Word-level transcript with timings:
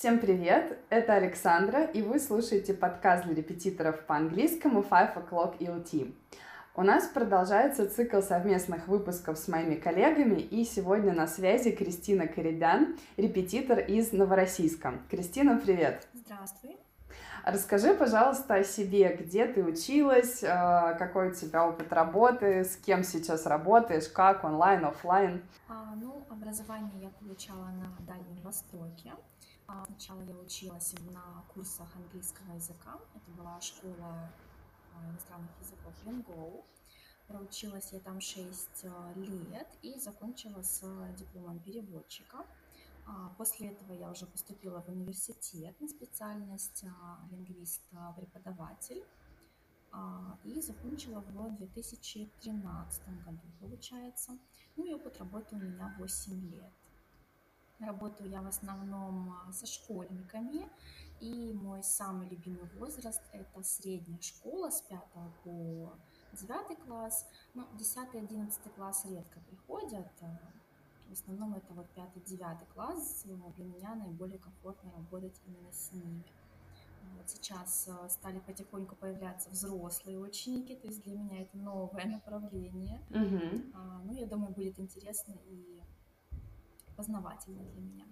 Всем 0.00 0.18
привет! 0.18 0.78
Это 0.88 1.12
Александра, 1.12 1.84
и 1.84 2.00
вы 2.00 2.20
слушаете 2.20 2.72
подкаст 2.72 3.26
для 3.26 3.34
репетиторов 3.34 4.00
по 4.06 4.16
английскому 4.16 4.80
Five 4.80 5.14
O'Clock 5.14 5.58
ELT. 5.58 6.14
У 6.74 6.82
нас 6.82 7.06
продолжается 7.08 7.86
цикл 7.86 8.22
совместных 8.22 8.88
выпусков 8.88 9.36
с 9.36 9.46
моими 9.46 9.74
коллегами, 9.74 10.40
и 10.40 10.64
сегодня 10.64 11.12
на 11.12 11.26
связи 11.26 11.72
Кристина 11.72 12.26
Коридян, 12.26 12.96
репетитор 13.18 13.78
из 13.80 14.10
Новороссийска. 14.12 14.94
Кристина, 15.10 15.60
привет! 15.62 16.08
Здравствуй! 16.14 16.78
Расскажи, 17.44 17.92
пожалуйста, 17.92 18.54
о 18.54 18.64
себе, 18.64 19.14
где 19.14 19.44
ты 19.44 19.62
училась, 19.62 20.42
э, 20.42 20.96
какой 20.98 21.28
у 21.28 21.34
тебя 21.34 21.68
опыт 21.68 21.92
работы, 21.92 22.64
с 22.64 22.74
кем 22.76 23.04
сейчас 23.04 23.44
работаешь, 23.44 24.08
как, 24.08 24.44
онлайн, 24.44 24.82
офлайн. 24.82 25.42
А, 25.68 25.94
ну, 25.96 26.24
образование 26.30 27.02
я 27.02 27.10
получала 27.10 27.66
на 27.66 27.94
Дальнем 28.06 28.40
Востоке. 28.42 29.12
А, 29.72 29.84
сначала 29.86 30.20
я 30.22 30.36
училась 30.36 30.94
на 31.12 31.44
курсах 31.54 31.94
английского 31.94 32.54
языка. 32.54 32.98
Это 33.14 33.30
была 33.30 33.60
школа 33.60 34.28
а, 34.92 35.10
иностранных 35.10 35.50
языков 35.60 35.94
Ленгоу. 36.04 36.66
Проучилась 37.28 37.92
я 37.92 38.00
там 38.00 38.20
6 38.20 38.84
а, 38.86 39.12
лет 39.14 39.68
и 39.82 39.96
закончила 40.00 40.60
с 40.62 40.82
дипломом 41.16 41.60
переводчика. 41.60 42.44
После 43.38 43.70
этого 43.70 43.92
я 43.92 44.10
уже 44.10 44.26
поступила 44.26 44.82
в 44.82 44.88
университет 44.88 45.80
на 45.80 45.88
специальность 45.88 46.84
лингвист-преподаватель 47.30 49.02
и 50.44 50.60
закончила 50.60 51.20
в 51.20 51.56
2013 51.56 53.24
году, 53.24 53.40
получается. 53.58 54.38
Ну 54.76 54.84
и 54.84 54.94
опыт 54.94 55.18
работы 55.18 55.56
у 55.56 55.58
меня 55.58 55.96
8 55.98 56.50
лет. 56.50 56.72
Работаю 57.80 58.28
я 58.30 58.42
в 58.42 58.46
основном 58.46 59.32
а, 59.32 59.52
со 59.52 59.66
школьниками, 59.66 60.68
и 61.20 61.52
мой 61.54 61.82
самый 61.82 62.28
любимый 62.28 62.68
возраст– 62.78 63.22
это 63.32 63.62
средняя 63.62 64.20
школа 64.20 64.70
с 64.70 64.82
5 64.82 65.00
по 65.44 65.98
9 66.32 66.84
класс. 66.84 67.26
Ну, 67.54 67.66
10-11 67.78 68.52
класс 68.76 69.06
редко 69.06 69.40
приходят, 69.40 70.06
в 71.08 71.12
основном 71.12 71.54
это 71.54 71.74
вот 71.74 71.88
пятый, 71.90 72.22
девятый 72.22 72.68
класс. 72.72 73.24
Для 73.24 73.64
меня 73.64 73.96
наиболее 73.96 74.38
комфортно 74.38 74.92
работать 74.92 75.40
именно 75.44 75.72
с 75.72 75.90
ними. 75.92 76.22
Вот 77.16 77.28
сейчас 77.28 77.88
э, 77.88 78.08
стали 78.08 78.38
потихоньку 78.38 78.94
появляться 78.94 79.50
взрослые 79.50 80.18
ученики, 80.18 80.76
то 80.76 80.86
есть 80.86 81.02
для 81.02 81.16
меня 81.16 81.42
это 81.42 81.56
новое 81.56 82.06
направление. 82.06 83.02
А, 83.74 84.00
ну, 84.04 84.12
я 84.12 84.26
думаю, 84.26 84.52
будет 84.54 84.78
интересно 84.78 85.34
и 85.46 85.79
познавательно 87.00 87.62
для 87.64 87.80
меня. 87.80 88.04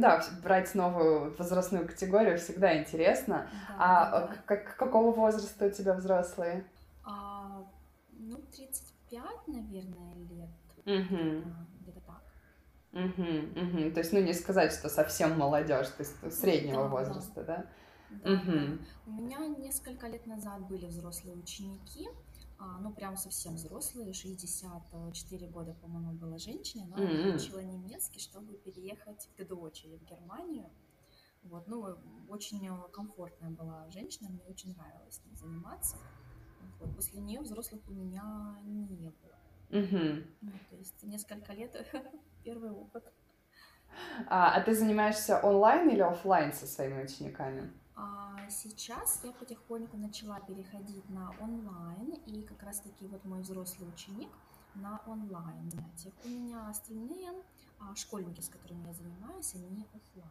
Да, 0.00 0.22
брать 0.44 0.74
новую 0.76 1.36
возрастную 1.36 1.88
категорию 1.88 2.38
всегда 2.38 2.78
интересно. 2.80 3.48
Да, 3.68 3.76
а 3.78 4.10
да, 4.10 4.26
да. 4.28 4.34
Как, 4.46 4.76
какого 4.76 5.12
возраста 5.12 5.66
у 5.66 5.70
тебя 5.70 5.94
взрослые? 5.94 6.64
А, 7.04 7.64
ну, 8.12 8.36
35, 8.36 9.24
наверное, 9.48 10.14
лет. 10.14 10.50
Угу. 10.86 11.52
Где-то 11.80 12.00
Угу, 12.92 13.00
угу. 13.02 13.90
То 13.92 14.00
есть, 14.00 14.12
ну, 14.12 14.20
не 14.20 14.34
сказать, 14.34 14.72
что 14.72 14.88
совсем 14.88 15.36
молодежь, 15.36 15.88
то 15.88 16.04
есть 16.04 16.40
среднего 16.40 16.84
да, 16.84 16.88
возраста, 16.88 17.42
да? 17.42 17.66
Да, 18.10 18.32
угу. 18.34 18.42
да. 18.44 18.78
У 19.06 19.10
меня 19.10 19.38
несколько 19.46 20.06
лет 20.06 20.26
назад 20.26 20.60
были 20.68 20.86
взрослые 20.86 21.36
ученики, 21.36 22.08
а, 22.08 22.31
ну, 22.80 22.92
прям 22.92 23.16
совсем 23.16 23.54
взрослые, 23.54 24.12
64 24.12 25.48
года, 25.48 25.74
по-моему, 25.74 26.12
была 26.12 26.38
женщина, 26.38 26.86
но 26.86 26.96
mm-hmm. 26.96 27.22
она 27.22 27.34
учила 27.36 27.60
немецкий, 27.60 28.20
чтобы 28.20 28.54
переехать 28.54 29.28
к 29.36 29.44
дочери 29.44 29.96
в 29.96 30.04
Германию. 30.04 30.70
Вот, 31.42 31.66
ну, 31.66 31.96
очень 32.28 32.68
комфортная 32.92 33.50
была 33.50 33.90
женщина, 33.90 34.28
мне 34.30 34.44
очень 34.44 34.74
нравилось 34.76 35.16
с 35.16 35.24
ней 35.24 35.34
заниматься. 35.34 35.96
Вот, 36.78 36.94
после 36.94 37.20
нее 37.20 37.40
взрослых 37.40 37.80
у 37.88 37.92
меня 37.92 38.56
не 38.64 39.10
было. 39.10 39.38
Ну, 40.40 40.52
то 40.70 40.76
есть 40.76 41.02
несколько 41.02 41.52
лет 41.52 41.74
первый 42.44 42.70
опыт. 42.70 43.04
А, 44.26 44.54
а 44.54 44.60
ты 44.60 44.74
занимаешься 44.74 45.40
онлайн 45.40 45.88
или 45.90 46.00
офлайн 46.00 46.52
со 46.52 46.66
своими 46.66 47.02
учениками? 47.02 47.72
А 47.94 48.48
сейчас 48.48 49.20
я 49.24 49.32
потихоньку 49.32 49.96
начала 49.96 50.40
переходить 50.40 51.08
на 51.10 51.34
онлайн, 51.40 52.14
и 52.26 52.42
как 52.42 52.62
раз-таки 52.62 53.06
вот 53.06 53.24
мой 53.24 53.40
взрослый 53.40 53.88
ученик 53.88 54.30
на 54.74 55.00
онлайн 55.06 55.70
занятиях. 55.70 56.14
У 56.24 56.28
меня 56.28 56.68
остальные 56.68 57.30
а, 57.78 57.94
школьники, 57.94 58.40
с 58.40 58.48
которыми 58.48 58.86
я 58.86 58.92
занимаюсь, 58.94 59.54
они 59.54 59.86
офлайн. 59.94 60.30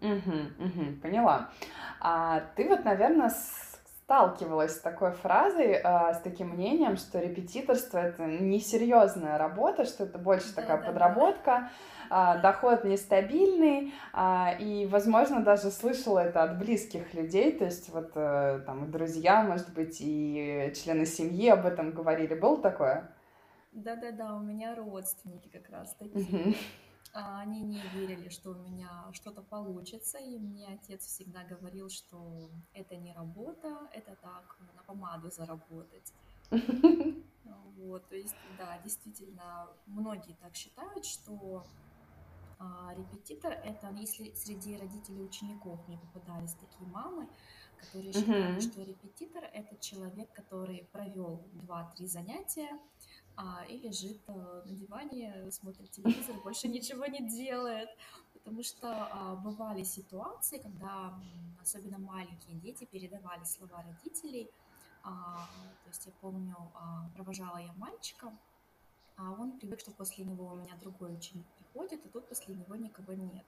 Угу, 0.00 0.64
угу, 0.66 1.00
поняла. 1.00 1.50
А 2.00 2.40
ты 2.56 2.68
вот, 2.68 2.84
наверное, 2.84 3.30
сталкивалась 4.04 4.76
с 4.76 4.80
такой 4.80 5.12
фразой, 5.12 5.80
а, 5.82 6.12
с 6.12 6.20
таким 6.20 6.48
мнением, 6.50 6.98
что 6.98 7.20
репетиторство 7.20 7.98
это 7.98 8.26
несерьезная 8.26 9.38
работа, 9.38 9.86
что 9.86 10.04
это 10.04 10.18
больше 10.18 10.54
да, 10.54 10.62
такая 10.62 10.80
да, 10.80 10.86
подработка, 10.86 11.44
да. 11.44 11.70
Доход 12.08 12.84
нестабильный, 12.84 13.92
а, 14.12 14.56
и, 14.58 14.86
возможно, 14.86 15.42
даже 15.42 15.70
слышала 15.70 16.20
это 16.20 16.42
от 16.42 16.58
близких 16.58 17.14
людей, 17.14 17.52
то 17.52 17.64
есть 17.64 17.88
вот 17.88 18.12
э, 18.14 18.62
там 18.66 18.90
друзья, 18.90 19.42
может 19.42 19.72
быть, 19.74 19.98
и 20.00 20.72
члены 20.74 21.06
семьи 21.06 21.48
об 21.48 21.66
этом 21.66 21.92
говорили. 21.92 22.34
Было 22.34 22.60
такое? 22.60 23.10
Да-да-да, 23.72 24.36
у 24.36 24.40
меня 24.40 24.74
родственники 24.74 25.48
как 25.48 25.68
раз 25.70 25.94
такие. 25.98 26.54
А, 27.16 27.40
они 27.40 27.60
не 27.60 27.80
верили, 27.94 28.28
что 28.28 28.50
у 28.50 28.54
меня 28.54 28.90
что-то 29.12 29.40
получится, 29.42 30.18
и 30.18 30.36
мне 30.36 30.66
отец 30.66 31.06
всегда 31.06 31.44
говорил, 31.44 31.88
что 31.88 32.50
это 32.72 32.96
не 32.96 33.12
работа, 33.12 33.88
это 33.92 34.16
так, 34.20 34.56
на 34.74 34.82
помаду 34.82 35.30
заработать. 35.30 36.12
Вот, 37.76 38.08
то 38.08 38.16
есть, 38.16 38.36
да, 38.56 38.78
действительно, 38.82 39.68
многие 39.86 40.34
так 40.40 40.54
считают, 40.54 41.04
что 41.04 41.64
а, 42.58 42.94
репетитор 42.96 43.52
это, 43.52 43.90
если 43.90 44.32
среди 44.34 44.76
родителей 44.76 45.22
учеников 45.22 45.86
не 45.88 45.96
попадались 45.96 46.54
такие 46.54 46.88
мамы, 46.90 47.28
которые 47.76 48.12
считают, 48.12 48.62
что 48.62 48.82
репетитор 48.82 49.44
это 49.44 49.76
человек, 49.76 50.32
который 50.32 50.88
провел 50.92 51.44
2-3 51.54 52.06
занятия, 52.06 52.70
а, 53.36 53.64
и 53.68 53.78
лежит 53.78 54.20
а, 54.28 54.62
на 54.64 54.74
диване, 54.74 55.50
смотрит 55.50 55.90
телевизор, 55.90 56.36
больше 56.42 56.68
ничего 56.68 57.06
не 57.06 57.28
делает. 57.28 57.88
Потому 58.32 58.62
что 58.62 58.88
а, 58.88 59.36
бывали 59.36 59.84
ситуации, 59.84 60.58
когда 60.58 61.18
особенно 61.60 61.98
маленькие 61.98 62.56
дети 62.56 62.84
передавали 62.84 63.42
слова 63.44 63.82
родителей. 63.82 64.50
А, 65.02 65.48
то 65.82 65.88
есть 65.88 66.06
я 66.06 66.12
помню, 66.20 66.56
а, 66.74 67.08
провожала 67.14 67.58
я 67.58 67.72
мальчика, 67.74 68.32
а 69.16 69.32
он 69.32 69.58
привык, 69.58 69.80
что 69.80 69.92
после 69.92 70.24
него 70.24 70.46
у 70.46 70.56
меня 70.56 70.76
другой 70.80 71.14
ученик 71.14 71.46
приходит, 71.74 72.06
а 72.06 72.08
тут 72.08 72.28
после 72.28 72.54
него 72.54 72.76
никого 72.76 73.12
нет. 73.12 73.44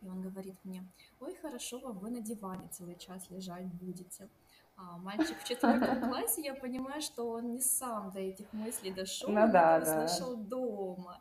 И 0.00 0.08
он 0.08 0.20
говорит 0.20 0.56
мне, 0.64 0.84
ой, 1.20 1.34
хорошо 1.36 1.78
вам, 1.78 1.98
вы 1.98 2.10
на 2.10 2.20
диване 2.20 2.68
целый 2.70 2.96
час 2.96 3.30
лежать 3.30 3.66
будете 3.66 4.28
а, 4.76 4.98
мальчик 4.98 5.38
в 5.38 5.44
четвертом 5.44 6.00
классе, 6.08 6.42
я 6.42 6.54
понимаю, 6.54 7.00
что 7.00 7.30
он 7.30 7.52
не 7.52 7.60
сам 7.60 8.10
до 8.10 8.20
этих 8.20 8.52
мыслей 8.52 8.92
дошел, 8.92 9.30
ну, 9.30 9.42
он 9.42 9.52
да, 9.52 9.80
да. 9.80 10.04
услышал 10.04 10.36
дома. 10.36 11.20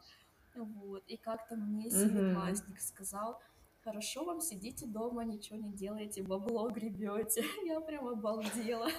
Вот. 0.55 1.03
И 1.07 1.17
как-то 1.17 1.55
мне 1.55 1.89
семиклассник 1.89 2.77
угу. 2.77 2.81
сказал, 2.81 3.39
хорошо 3.83 4.25
вам 4.25 4.41
сидите 4.41 4.85
дома, 4.85 5.23
ничего 5.23 5.57
не 5.57 5.71
делаете, 5.71 6.23
бабло 6.23 6.69
гребете. 6.69 7.43
Я 7.65 7.79
прям 7.81 8.07
обалдела. 8.07 8.89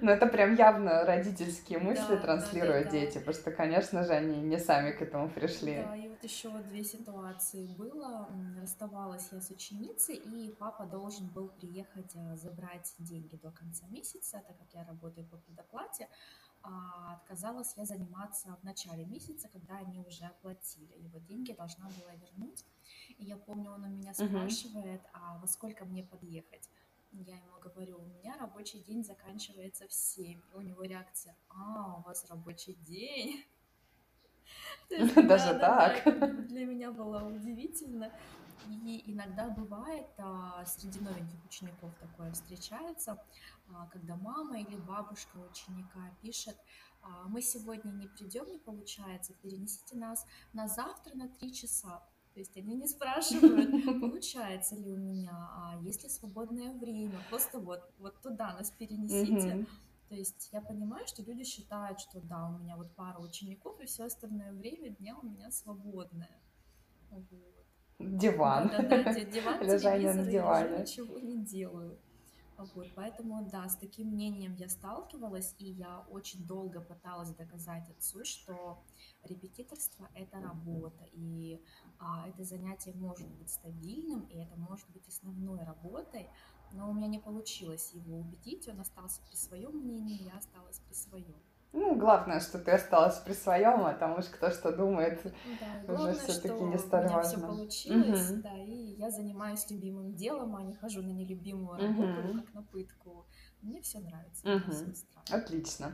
Ну, 0.00 0.10
это 0.10 0.26
прям 0.26 0.54
явно 0.54 1.04
родительские 1.04 1.78
мысли 1.78 2.16
да, 2.16 2.20
транслируют 2.20 2.86
да, 2.86 2.92
да, 2.92 2.98
дети, 2.98 3.14
да. 3.14 3.20
потому 3.20 3.34
что, 3.34 3.50
конечно 3.52 4.04
же, 4.04 4.12
они 4.12 4.40
не 4.40 4.58
сами 4.58 4.90
к 4.92 5.00
этому 5.00 5.30
пришли. 5.30 5.82
Да, 5.82 5.96
и 5.96 6.08
вот 6.08 6.22
еще 6.24 6.50
две 6.50 6.84
ситуации 6.84 7.66
было. 7.66 8.28
Расставалась 8.60 9.28
я 9.32 9.40
с 9.40 9.50
ученицей, 9.50 10.16
и 10.16 10.52
папа 10.52 10.86
должен 10.86 11.28
был 11.28 11.48
приехать 11.48 12.12
а, 12.16 12.36
забрать 12.36 12.94
деньги 12.98 13.36
до 13.36 13.50
конца 13.50 13.86
месяца, 13.88 14.42
так 14.46 14.58
как 14.58 14.68
я 14.74 14.84
работаю 14.84 15.26
по 15.26 15.36
предоплате. 15.36 16.08
А 16.62 17.14
отказалась 17.14 17.74
я 17.76 17.84
заниматься 17.84 18.56
в 18.60 18.64
начале 18.64 19.04
месяца, 19.04 19.48
когда 19.48 19.78
они 19.78 20.00
уже 20.00 20.24
оплатили. 20.24 20.94
И 20.94 21.08
вот 21.08 21.24
деньги 21.24 21.52
должна 21.52 21.86
была 21.86 22.14
вернуть. 22.14 22.64
И 23.18 23.24
я 23.24 23.36
помню, 23.36 23.70
он 23.70 23.84
у 23.84 23.88
меня 23.88 24.12
спрашивает, 24.14 25.02
а 25.12 25.38
во 25.38 25.46
сколько 25.46 25.84
мне 25.84 26.02
подъехать? 26.02 26.68
Я 27.24 27.36
ему 27.36 27.58
говорю, 27.60 27.98
у 27.98 28.06
меня 28.06 28.36
рабочий 28.38 28.80
день 28.80 29.04
заканчивается 29.04 29.86
в 29.88 29.92
7. 29.92 30.40
И 30.52 30.54
у 30.54 30.60
него 30.60 30.82
реакция, 30.82 31.36
а, 31.48 31.98
у 31.98 32.02
вас 32.02 32.24
рабочий 32.28 32.74
день? 32.74 33.44
Даже 34.90 35.58
так? 35.58 36.04
Для 36.48 36.64
меня 36.64 36.90
было 36.90 37.24
удивительно. 37.24 38.12
И 38.68 39.02
иногда 39.12 39.48
бывает, 39.48 40.06
а, 40.18 40.64
среди 40.64 41.00
новеньких 41.00 41.44
учеников 41.44 41.94
такое 42.00 42.32
встречается, 42.32 43.22
а, 43.68 43.86
когда 43.86 44.16
мама 44.16 44.58
или 44.58 44.76
бабушка 44.76 45.36
ученика 45.38 46.10
пишет, 46.20 46.56
«А, 47.02 47.28
мы 47.28 47.42
сегодня 47.42 47.90
не 47.90 48.08
придем, 48.08 48.46
не 48.46 48.58
получается, 48.58 49.34
перенесите 49.34 49.96
нас 49.96 50.26
на 50.52 50.66
завтра 50.66 51.14
на 51.14 51.28
три 51.28 51.52
часа. 51.52 52.02
То 52.36 52.40
есть 52.40 52.54
они 52.58 52.74
не 52.74 52.86
спрашивают, 52.86 53.70
получается 54.00 54.76
ли 54.76 54.92
у 54.92 54.98
меня, 54.98 55.32
а 55.32 55.80
есть 55.80 56.02
ли 56.02 56.10
свободное 56.10 56.70
время, 56.74 57.18
просто 57.30 57.58
вот, 57.58 57.90
вот 57.98 58.20
туда 58.20 58.52
нас 58.52 58.70
перенесите. 58.72 59.66
То 60.10 60.14
есть 60.14 60.50
я 60.52 60.60
понимаю, 60.60 61.06
что 61.06 61.22
люди 61.22 61.44
считают, 61.44 61.98
что 61.98 62.20
да, 62.20 62.48
у 62.48 62.58
меня 62.58 62.76
вот 62.76 62.94
пара 62.94 63.20
учеников, 63.20 63.80
и 63.80 63.86
все 63.86 64.04
остальное 64.04 64.52
время 64.52 64.90
дня 64.90 65.16
у 65.16 65.24
меня 65.24 65.50
свободное. 65.50 66.38
Вот. 67.08 67.24
Диван. 68.00 68.68
Да-да-да, 68.68 69.14
диван, 69.24 69.62
Лежание 69.62 70.12
на 70.12 70.26
диване. 70.26 70.74
я 70.74 70.80
ничего 70.82 71.18
не 71.18 71.42
делаю. 71.42 71.98
Вот, 72.58 72.86
поэтому, 72.94 73.48
да, 73.50 73.68
с 73.68 73.76
таким 73.76 74.08
мнением 74.08 74.54
я 74.54 74.68
сталкивалась, 74.68 75.54
и 75.58 75.70
я 75.72 76.06
очень 76.10 76.46
долго 76.46 76.80
пыталась 76.80 77.30
доказать 77.34 77.88
отцу, 77.90 78.24
что 78.24 78.82
репетиторство— 79.24 80.08
это 80.14 80.40
работа, 80.40 81.04
и 81.12 81.62
а, 81.98 82.28
это 82.28 82.44
занятие 82.44 82.92
может 82.94 83.28
быть 83.28 83.50
стабильным, 83.50 84.22
и 84.28 84.38
это 84.38 84.56
может 84.56 84.88
быть 84.90 85.06
основной 85.06 85.64
работой, 85.64 86.30
но 86.72 86.90
у 86.90 86.94
меня 86.94 87.08
не 87.08 87.18
получилось 87.18 87.92
его 87.92 88.18
убедить, 88.18 88.68
он 88.68 88.80
остался 88.80 89.20
при 89.28 89.36
своем 89.36 89.72
мнении, 89.72 90.24
я 90.24 90.38
осталась 90.38 90.80
при 90.80 90.94
своем. 90.94 91.36
Ну, 91.72 91.94
главное, 91.94 92.40
что 92.40 92.58
ты 92.58 92.70
осталась 92.70 93.18
при 93.18 93.34
своем, 93.34 93.84
а 93.84 93.92
там 93.92 94.18
уж 94.18 94.26
кто 94.26 94.50
что 94.50 94.72
думает, 94.72 95.20
да, 95.86 95.92
уже 95.92 96.14
все-таки 96.14 96.64
не 96.64 96.78
столь 96.78 97.08
важно. 97.08 97.22
Все 97.22 97.40
получилось, 97.40 98.30
угу. 98.30 98.42
да, 98.42 98.56
и 98.56 98.94
я 98.98 99.10
занимаюсь 99.10 99.70
любимым 99.70 100.14
делом, 100.14 100.56
а 100.56 100.62
не 100.62 100.74
хожу 100.74 101.02
на 101.02 101.10
нелюбимую 101.10 101.78
работу, 101.78 102.28
угу. 102.28 102.38
как 102.40 102.54
на 102.54 102.62
пытку. 102.62 103.26
Мне 103.60 103.82
все 103.82 103.98
нравится. 103.98 104.48
Угу. 104.48 104.72
Все 104.72 105.34
Отлично. 105.34 105.92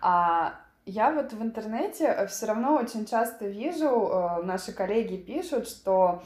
А 0.00 0.60
я 0.86 1.12
вот 1.12 1.32
в 1.32 1.42
интернете 1.42 2.04
э, 2.04 2.26
все 2.26 2.46
равно 2.46 2.76
очень 2.76 3.04
часто 3.04 3.46
вижу, 3.46 4.08
э, 4.08 4.42
наши 4.44 4.72
коллеги 4.72 5.16
пишут, 5.16 5.68
что 5.68 6.22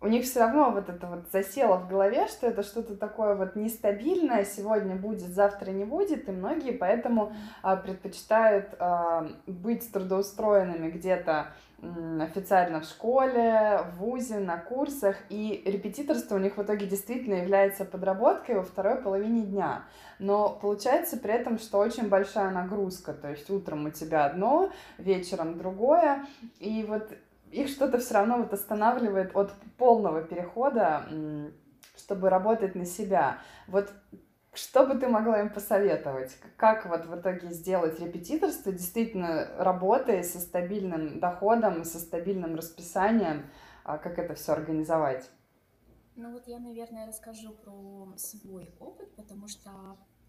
у 0.00 0.06
них 0.06 0.24
все 0.24 0.40
равно 0.40 0.70
вот 0.70 0.88
это 0.88 1.06
вот 1.08 1.28
засело 1.32 1.76
в 1.76 1.88
голове, 1.88 2.28
что 2.28 2.46
это 2.46 2.62
что-то 2.62 2.96
такое 2.96 3.34
вот 3.34 3.56
нестабильное, 3.56 4.44
сегодня 4.44 4.94
будет, 4.94 5.34
завтра 5.34 5.70
не 5.70 5.84
будет, 5.84 6.28
и 6.28 6.32
многие 6.32 6.72
поэтому 6.72 7.32
а, 7.62 7.74
предпочитают 7.76 8.74
а, 8.78 9.28
быть 9.46 9.90
трудоустроенными 9.92 10.90
где-то 10.90 11.48
официально 12.20 12.80
в 12.80 12.84
школе, 12.84 13.80
в 13.92 13.98
ВУЗе, 13.98 14.40
на 14.40 14.58
курсах, 14.58 15.16
и 15.28 15.62
репетиторство 15.64 16.34
у 16.34 16.38
них 16.38 16.56
в 16.56 16.62
итоге 16.62 16.86
действительно 16.86 17.34
является 17.34 17.84
подработкой 17.84 18.56
во 18.56 18.62
второй 18.64 18.96
половине 18.96 19.42
дня. 19.42 19.84
Но 20.18 20.58
получается 20.60 21.16
при 21.18 21.32
этом, 21.32 21.58
что 21.60 21.78
очень 21.78 22.08
большая 22.08 22.50
нагрузка, 22.50 23.12
то 23.12 23.30
есть 23.30 23.48
утром 23.50 23.86
у 23.86 23.90
тебя 23.90 24.26
одно, 24.26 24.72
вечером 24.98 25.56
другое, 25.56 26.26
и 26.58 26.84
вот 26.88 27.12
их 27.50 27.68
что-то 27.68 27.98
все 27.98 28.14
равно 28.14 28.38
вот 28.38 28.52
останавливает 28.52 29.34
от 29.34 29.52
полного 29.76 30.22
перехода, 30.22 31.06
чтобы 31.96 32.30
работать 32.30 32.74
на 32.74 32.84
себя. 32.84 33.38
Вот 33.66 33.92
что 34.54 34.86
бы 34.86 34.98
ты 34.98 35.08
могла 35.08 35.40
им 35.40 35.50
посоветовать? 35.50 36.36
Как 36.56 36.86
вот 36.86 37.06
в 37.06 37.20
итоге 37.20 37.52
сделать 37.52 38.00
репетиторство 38.00 38.72
действительно 38.72 39.48
работой 39.58 40.24
со 40.24 40.40
стабильным 40.40 41.20
доходом, 41.20 41.84
со 41.84 41.98
стабильным 41.98 42.56
расписанием? 42.56 43.46
А 43.84 43.98
как 43.98 44.18
это 44.18 44.34
все 44.34 44.52
организовать? 44.52 45.30
Ну 46.16 46.32
вот 46.32 46.48
я, 46.48 46.58
наверное, 46.58 47.06
расскажу 47.06 47.52
про 47.52 48.12
свой 48.16 48.74
опыт, 48.80 49.14
потому 49.14 49.46
что 49.46 49.70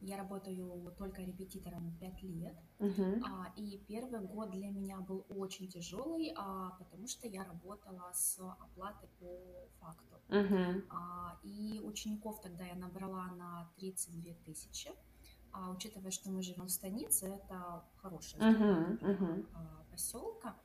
я 0.01 0.17
работаю 0.17 0.93
только 0.97 1.21
репетитором 1.21 1.95
5 1.99 2.23
лет, 2.23 2.55
uh-huh. 2.79 3.21
а, 3.25 3.53
и 3.55 3.77
первый 3.87 4.21
год 4.21 4.51
для 4.51 4.69
меня 4.69 4.99
был 4.99 5.25
очень 5.29 5.67
тяжелый, 5.67 6.33
а, 6.35 6.71
потому 6.79 7.07
что 7.07 7.27
я 7.27 7.43
работала 7.43 8.11
с 8.13 8.39
оплатой 8.39 9.09
по 9.19 9.63
факту. 9.79 10.15
Uh-huh. 10.29 10.83
А, 10.89 11.39
и 11.43 11.81
учеников 11.83 12.41
тогда 12.41 12.65
я 12.65 12.75
набрала 12.75 13.27
на 13.31 13.69
32 13.77 14.33
тысячи. 14.45 14.91
А, 15.51 15.71
учитывая, 15.71 16.11
что 16.11 16.29
мы 16.29 16.43
живем 16.43 16.65
в 16.65 16.71
станице, 16.71 17.27
это 17.27 17.83
хорошая 17.97 18.41
uh-huh. 18.41 18.99
Uh-huh. 18.99 19.45
поселка. 19.91 20.55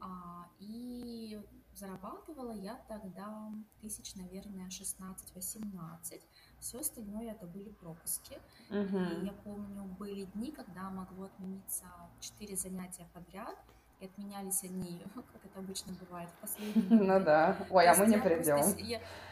А, 0.00 0.48
и 0.58 1.38
зарабатывала 1.74 2.52
я 2.52 2.76
тогда 2.88 3.52
тысяч, 3.80 4.14
наверное, 4.14 4.68
16-18. 4.68 6.22
Все 6.60 6.80
остальное 6.80 7.32
это 7.32 7.46
были 7.46 7.70
пропуски. 7.70 8.38
Угу. 8.68 8.98
И 8.98 9.24
я 9.26 9.32
помню, 9.44 9.84
были 9.98 10.24
дни, 10.34 10.52
когда 10.52 10.90
могло 10.90 11.24
отмениться 11.24 11.86
четыре 12.20 12.56
занятия 12.56 13.06
подряд. 13.14 13.56
И 14.00 14.06
отменялись 14.06 14.62
они, 14.64 15.02
как 15.14 15.44
это 15.44 15.58
обычно 15.58 15.92
бывает, 15.94 16.28
в 16.30 16.40
последний 16.40 16.82
Ну 16.90 17.20
да. 17.20 17.56
Ой, 17.70 17.86
а 17.86 17.94
мы 17.94 18.06
не 18.06 18.18
придем. 18.18 18.60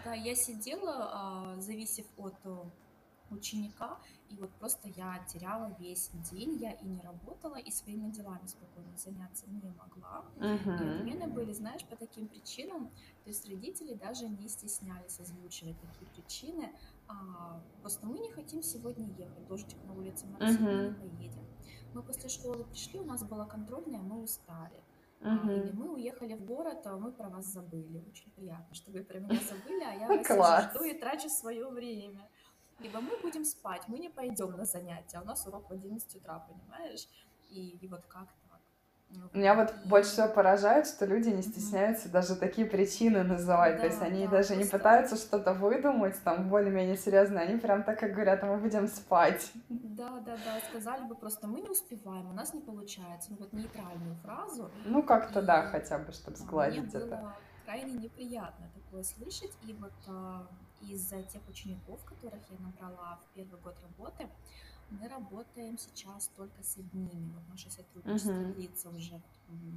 Да, 0.04 0.14
я 0.14 0.34
сидела, 0.34 1.10
а, 1.12 1.60
зависев 1.60 2.06
от 2.16 2.34
ученика, 3.30 3.98
и 4.28 4.36
вот 4.36 4.50
просто 4.54 4.88
я 4.88 5.25
теряла 5.26 5.75
весь 5.78 6.10
день, 6.30 6.56
я 6.56 6.72
и 6.72 6.84
не 6.84 7.00
работала, 7.00 7.56
и 7.56 7.70
своими 7.70 8.10
делами 8.10 8.46
спокойно 8.46 8.96
заняться 8.96 9.46
не 9.48 9.70
могла. 9.70 10.25
Uh-huh. 10.36 10.84
И 10.84 11.00
отмены 11.00 11.28
были, 11.28 11.52
знаешь, 11.52 11.84
по 11.84 11.96
таким 11.96 12.28
причинам, 12.28 12.88
то 13.25 13.30
есть 13.30 13.48
родители 13.48 13.94
даже 13.94 14.28
не 14.28 14.48
стеснялись 14.48 15.19
озвучивать 15.20 15.76
такие 15.80 16.10
причины, 16.12 16.72
а, 17.08 17.60
просто 17.80 18.06
мы 18.06 18.19
не 18.19 18.30
хотим 18.30 18.62
сегодня 18.62 19.08
ехать, 19.19 19.46
дождик 19.46 19.78
на 19.84 19.94
улице, 19.94 20.26
мы 20.26 20.38
uh-huh. 20.38 20.88
не 20.88 20.94
поедем. 20.94 21.44
Мы 21.94 22.02
после 22.02 22.28
школы 22.28 22.64
пришли, 22.64 23.00
у 23.00 23.04
нас 23.04 23.24
была 23.24 23.46
контрольная, 23.46 24.00
мы 24.00 24.22
устали. 24.22 24.82
Uh-huh. 25.20 25.64
Или 25.64 25.72
мы 25.72 25.94
уехали 25.94 26.34
в 26.34 26.44
город, 26.44 26.86
а 26.86 26.96
мы 26.96 27.10
про 27.12 27.28
вас 27.28 27.46
забыли. 27.46 28.04
Очень 28.06 28.31
приятно, 28.32 28.72
что 28.74 28.92
вы 28.92 29.02
про 29.02 29.19
меня 29.19 29.40
забыли, 29.40 29.82
а 29.82 29.94
я 29.94 30.06
вас 30.06 30.70
жду 30.70 30.84
и 30.84 30.94
трачу 30.94 31.28
свое 31.28 31.66
время 31.69 32.28
либо 32.78 33.00
мы 33.00 33.16
будем 33.22 33.44
спать, 33.44 33.82
мы 33.88 33.98
не 33.98 34.08
пойдем 34.08 34.52
на 34.52 34.64
занятия, 34.64 35.19
а 35.19 35.22
у 35.22 35.25
нас 35.25 35.46
урок 35.46 35.69
в 35.69 35.72
11 35.72 36.16
утра, 36.16 36.46
понимаешь? 36.48 37.08
И, 37.50 37.70
и 37.80 37.88
вот 37.88 38.04
как 38.06 38.28
так? 38.48 38.60
Ну, 39.10 39.22
Меня 39.32 39.54
вот 39.54 39.70
и... 39.70 39.88
больше 39.88 40.10
всего 40.10 40.28
поражает, 40.28 40.86
что 40.86 41.06
люди 41.06 41.28
не 41.30 41.40
стесняются 41.40 42.08
mm-hmm. 42.08 42.12
даже 42.12 42.36
такие 42.36 42.66
причины 42.66 43.22
называть. 43.22 43.76
Да, 43.76 43.80
То 43.80 43.86
есть 43.86 44.02
они 44.02 44.26
да, 44.26 44.32
даже 44.32 44.48
просто... 44.48 44.64
не 44.64 44.70
пытаются 44.70 45.16
что-то 45.16 45.54
выдумать, 45.54 46.22
там 46.22 46.50
более-менее 46.50 46.96
серьезно. 46.96 47.40
Они 47.40 47.58
прям 47.58 47.84
так 47.84 47.98
как 47.98 48.12
говорят, 48.12 48.42
мы 48.42 48.58
будем 48.58 48.86
спать. 48.86 49.50
Да, 49.70 50.20
да, 50.26 50.36
да. 50.36 50.60
Сказали 50.69 51.04
бы 51.04 51.14
просто, 51.14 51.46
мы 51.46 51.62
не 51.62 51.70
успеваем, 51.70 52.28
у 52.28 52.34
нас 52.34 52.52
не 52.52 52.60
получается. 52.60 53.31
Ну 53.31 53.38
вот 53.41 53.53
нейтральную 53.55 54.14
фразу. 54.17 54.70
Ну 54.84 55.03
как-то 55.03 55.41
и... 55.41 55.43
да, 55.43 55.62
хотя 55.62 55.98
бы, 55.98 56.12
чтобы 56.12 56.36
сгладить 56.36 56.93
Мне 56.93 57.03
это. 57.03 57.17
Было 57.17 57.34
крайне 57.69 57.93
неприятно 57.93 58.70
такое 58.74 59.03
слышать. 59.03 59.53
И 59.67 59.74
вот 59.74 59.93
а, 60.06 60.46
из-за 60.82 61.23
тех 61.23 61.43
учеников, 61.49 62.03
которых 62.05 62.41
я 62.51 62.58
набрала 62.58 63.17
в 63.17 63.35
первый 63.35 63.61
год 63.61 63.75
работы, 63.82 64.29
мы 64.91 65.08
работаем 65.08 65.77
сейчас 65.77 66.31
только 66.37 66.63
с 66.63 66.79
одними. 66.79 67.32
Вот 67.35 67.43
наше 67.49 67.70
сотрудничество 67.70 68.32
uh-huh. 68.32 68.55
длится 68.55 68.89
уже 68.89 69.20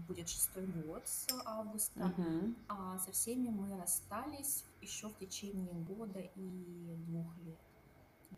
будет 0.07 0.29
шестой 0.29 0.65
год 0.67 1.05
с 1.05 1.27
августа, 1.45 1.99
uh-huh. 1.99 2.55
а 2.69 2.97
со 2.97 3.11
всеми 3.11 3.49
мы 3.49 3.77
расстались 3.77 4.63
еще 4.81 5.09
в 5.09 5.17
течение 5.17 5.73
года 5.73 6.19
и 6.19 6.95
двух 7.07 7.27
лет. 7.45 7.59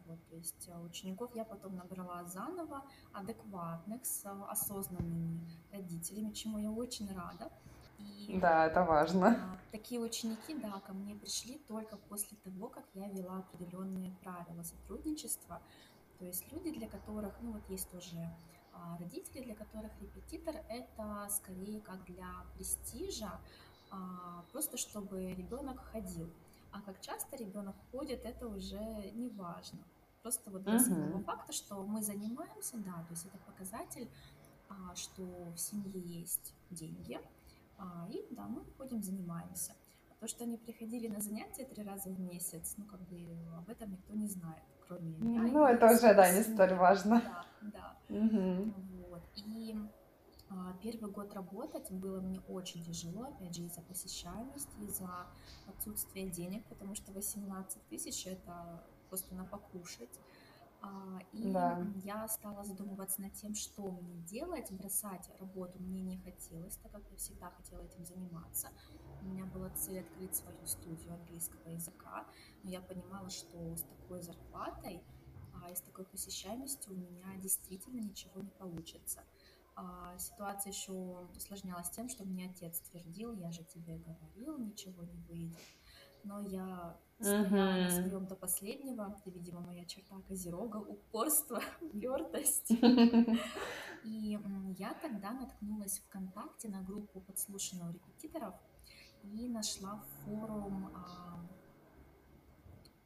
Вот, 0.06 0.20
то 0.30 0.36
есть 0.36 0.70
а, 0.70 0.82
учеников 0.82 1.34
я 1.36 1.46
потом 1.46 1.76
набрала 1.76 2.26
заново, 2.26 2.84
адекватных, 3.14 4.06
с 4.06 4.26
осознанными 4.50 5.40
родителями, 5.72 6.32
чему 6.34 6.58
я 6.58 6.72
очень 6.72 7.08
рада. 7.14 7.52
И 8.00 8.40
да, 8.40 8.68
это 8.68 8.84
важно. 8.84 9.28
А, 9.28 9.58
такие 9.72 10.00
ученики, 10.00 10.56
да, 10.56 10.80
ко 10.86 10.94
мне 10.94 11.16
пришли 11.16 11.58
только 11.68 11.98
после 11.98 12.38
того, 12.38 12.68
как 12.68 12.86
я 12.94 13.08
вела 13.10 13.40
определенные 13.40 14.12
правила 14.24 14.64
сотрудничества. 14.64 15.62
То 16.20 16.26
есть 16.26 16.52
люди, 16.52 16.72
для 16.72 16.88
которых, 16.88 17.34
ну 17.42 17.54
вот 17.54 17.70
есть 17.70 17.90
тоже 17.92 18.18
а, 18.74 18.98
родители, 18.98 19.44
для 19.44 19.56
которых 19.56 19.92
репетитор 20.02 20.56
это 20.70 21.28
скорее 21.30 21.82
как 21.82 22.04
для 22.06 22.46
престижа, 22.56 23.40
а, 23.92 24.44
просто 24.52 24.78
чтобы 24.78 25.34
ребенок 25.34 25.80
ходил. 25.92 26.30
А 26.72 26.82
как 26.82 27.00
часто 27.02 27.36
ребенок 27.36 27.76
ходит, 27.92 28.26
это 28.26 28.48
уже 28.48 29.12
не 29.14 29.30
важно. 29.30 29.80
Просто 30.24 30.50
вот 30.50 30.64
для 30.64 30.78
uh-huh. 30.78 30.80
самого 30.80 31.24
факта, 31.24 31.52
что 31.52 31.84
мы 31.84 32.02
занимаемся, 32.02 32.78
да, 32.78 32.94
то 32.94 33.08
есть 33.12 33.26
это 33.26 33.38
показатель, 33.40 34.10
что 34.96 35.24
в 35.56 35.58
семье 35.58 36.00
есть 36.00 36.56
деньги, 36.70 37.20
и 38.10 38.26
да, 38.32 38.48
мы 38.48 38.64
ходим, 38.78 39.02
занимаемся. 39.02 39.74
А 40.10 40.16
то, 40.20 40.28
что 40.28 40.44
они 40.44 40.58
приходили 40.58 41.08
на 41.08 41.20
занятия 41.20 41.66
три 41.66 41.84
раза 41.84 42.10
в 42.10 42.20
месяц, 42.20 42.76
ну, 42.78 42.86
как 42.86 43.02
бы 43.02 43.18
об 43.58 43.70
этом 43.70 43.92
никто 43.92 44.14
не 44.14 44.28
знает, 44.28 44.64
кроме 44.88 45.12
меня. 45.12 45.42
Ну, 45.42 45.66
это 45.66 45.86
уже, 45.88 46.14
да, 46.14 46.32
не 46.32 46.44
столь 46.44 46.74
важно. 46.76 47.22
Да, 47.22 47.98
да. 48.10 48.16
Угу. 48.16 48.74
Вот. 49.10 49.24
И 49.46 49.76
а, 50.50 50.74
первый 50.82 51.12
год 51.12 51.34
работать 51.34 51.90
было 51.92 52.22
мне 52.22 52.40
очень 52.48 52.84
тяжело, 52.84 53.24
опять 53.24 53.56
же, 53.56 53.64
из-за 53.64 53.82
посещаемости, 53.82 54.80
из-за 54.82 55.10
отсутствия 55.68 56.30
денег, 56.30 56.64
потому 56.66 56.96
что 56.96 57.12
18 57.12 57.88
тысяч 57.88 58.28
это 58.28 58.84
просто 59.10 59.34
на 59.36 59.46
покушать. 59.46 60.20
А, 60.84 61.20
и 61.32 61.54
да. 61.54 61.82
я 62.04 62.28
стала 62.28 62.66
задумываться 62.66 63.22
над 63.22 63.34
тем, 63.36 63.56
что 63.56 63.90
мне 63.90 64.18
делать. 64.18 64.70
Бросать 64.72 65.30
работу 65.40 65.80
мне 65.80 66.02
не 66.02 66.18
хотелось, 66.18 66.76
так 66.76 66.92
как 66.92 67.10
я 67.10 67.16
всегда 67.16 67.50
хотела 67.52 67.82
этим 67.84 68.06
заниматься. 68.06 68.70
У 69.22 69.26
меня 69.26 69.46
была 69.46 69.70
цель 69.70 70.02
открыть 70.02 70.36
свою 70.36 70.66
студию 70.66 71.14
английского 71.14 71.70
языка, 71.70 72.28
но 72.64 72.70
я 72.70 72.82
понимала, 72.82 73.30
что 73.30 73.76
с 73.78 73.84
такой 73.84 74.22
зарплатой 74.22 75.02
а, 75.54 75.72
и 75.72 75.76
с 75.76 75.80
такой 75.80 76.04
посещаемостью 76.04 76.92
у 76.92 76.98
меня 76.98 77.34
действительно 77.38 78.02
ничего 78.02 78.42
не 78.42 78.52
получится. 78.52 79.24
А, 79.76 80.18
ситуация 80.18 80.74
еще 80.74 80.92
усложнялась 81.36 81.90
тем, 81.92 82.10
что 82.10 82.26
мне 82.26 82.50
отец 82.50 82.82
твердил, 82.82 83.32
я 83.34 83.52
же 83.52 83.64
тебе 83.64 83.98
говорил, 83.98 84.58
ничего 84.58 85.02
не 85.04 85.18
выйдет. 85.30 85.62
Но 86.24 86.40
я 86.42 86.98
стояла 87.20 87.84
на 87.84 87.90
своем 87.90 88.26
до 88.26 88.36
последнего, 88.36 89.16
это, 89.18 89.30
видимо, 89.30 89.62
моя 89.62 89.86
черта 89.86 90.16
козерога, 90.28 90.78
упорство, 90.78 91.62
твердость. 91.92 92.72
И 94.04 94.38
я 94.78 94.94
тогда 95.02 95.32
наткнулась 95.32 96.00
ВКонтакте 96.00 96.70
на 96.70 96.82
группу 96.82 97.22
подслушанных 97.22 97.94
репетиторов 97.94 98.54
и 99.24 99.48
нашла 99.48 100.04
форум 100.26 100.90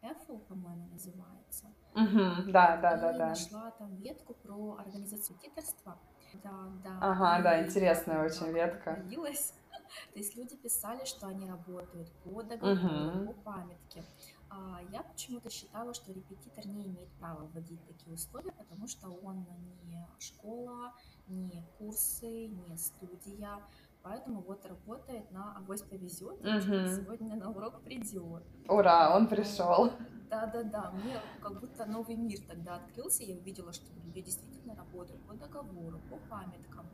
Apple, 0.01 0.39
по-моему, 0.47 0.88
называется. 0.91 1.67
Угу, 1.93 2.51
да, 2.51 2.77
да, 2.77 2.97
да, 2.97 3.12
и 3.13 3.17
да. 3.17 3.29
нашла 3.29 3.71
там 3.71 3.95
ветку 3.97 4.33
про 4.33 4.77
организацию 4.77 5.38
репетиторства. 5.38 5.97
Да, 6.43 6.69
да. 6.83 6.97
Ага, 7.01 7.43
да, 7.43 7.65
интересная 7.65 8.24
очень 8.24 8.51
ветка. 8.51 8.95
Появилась. 8.95 9.53
То 10.13 10.20
есть 10.20 10.36
люди 10.36 10.56
писали, 10.56 11.06
что 11.06 11.27
они 11.27 11.48
работают 11.48 12.12
по 12.24 12.44
договору, 12.44 13.22
угу. 13.22 13.34
по 13.34 13.51
памятке. 13.51 14.03
А 14.50 14.79
я 14.91 15.03
почему-то 15.03 15.50
считала, 15.50 15.94
что 15.94 16.13
репетитор 16.13 16.65
не 16.67 16.86
имеет 16.86 17.10
права 17.20 17.46
вводить 17.53 17.86
такие 17.86 18.13
условия, 18.13 18.53
потому 18.53 18.88
что 18.88 19.10
он 19.10 19.46
не 19.84 20.08
школа, 20.20 20.94
не 21.27 21.63
курсы, 21.77 22.48
не 22.48 22.77
студия. 22.77 23.62
Поэтому 24.03 24.41
вот 24.41 24.65
работает 24.65 25.29
на 25.32 25.58
авось 25.58 25.82
повезет, 25.82 26.39
угу. 26.39 26.46
сегодня 26.46 27.36
на 27.36 27.51
урок 27.51 27.82
придет. 27.82 28.44
Ура, 28.70 29.15
он 29.15 29.27
пришел. 29.27 29.91
Да-да-да, 30.29 30.91
мне 30.91 31.20
как 31.41 31.60
будто 31.60 31.86
новый 31.86 32.15
мир 32.15 32.39
тогда 32.48 32.75
открылся, 32.75 33.24
я 33.24 33.36
увидела, 33.36 33.72
что 33.74 33.86
люди 34.06 34.22
действительно 34.22 34.75
работают 34.75 35.22
по 35.25 35.34
договору, 35.34 36.00
по 36.10 36.17
памяткам, 36.29 36.86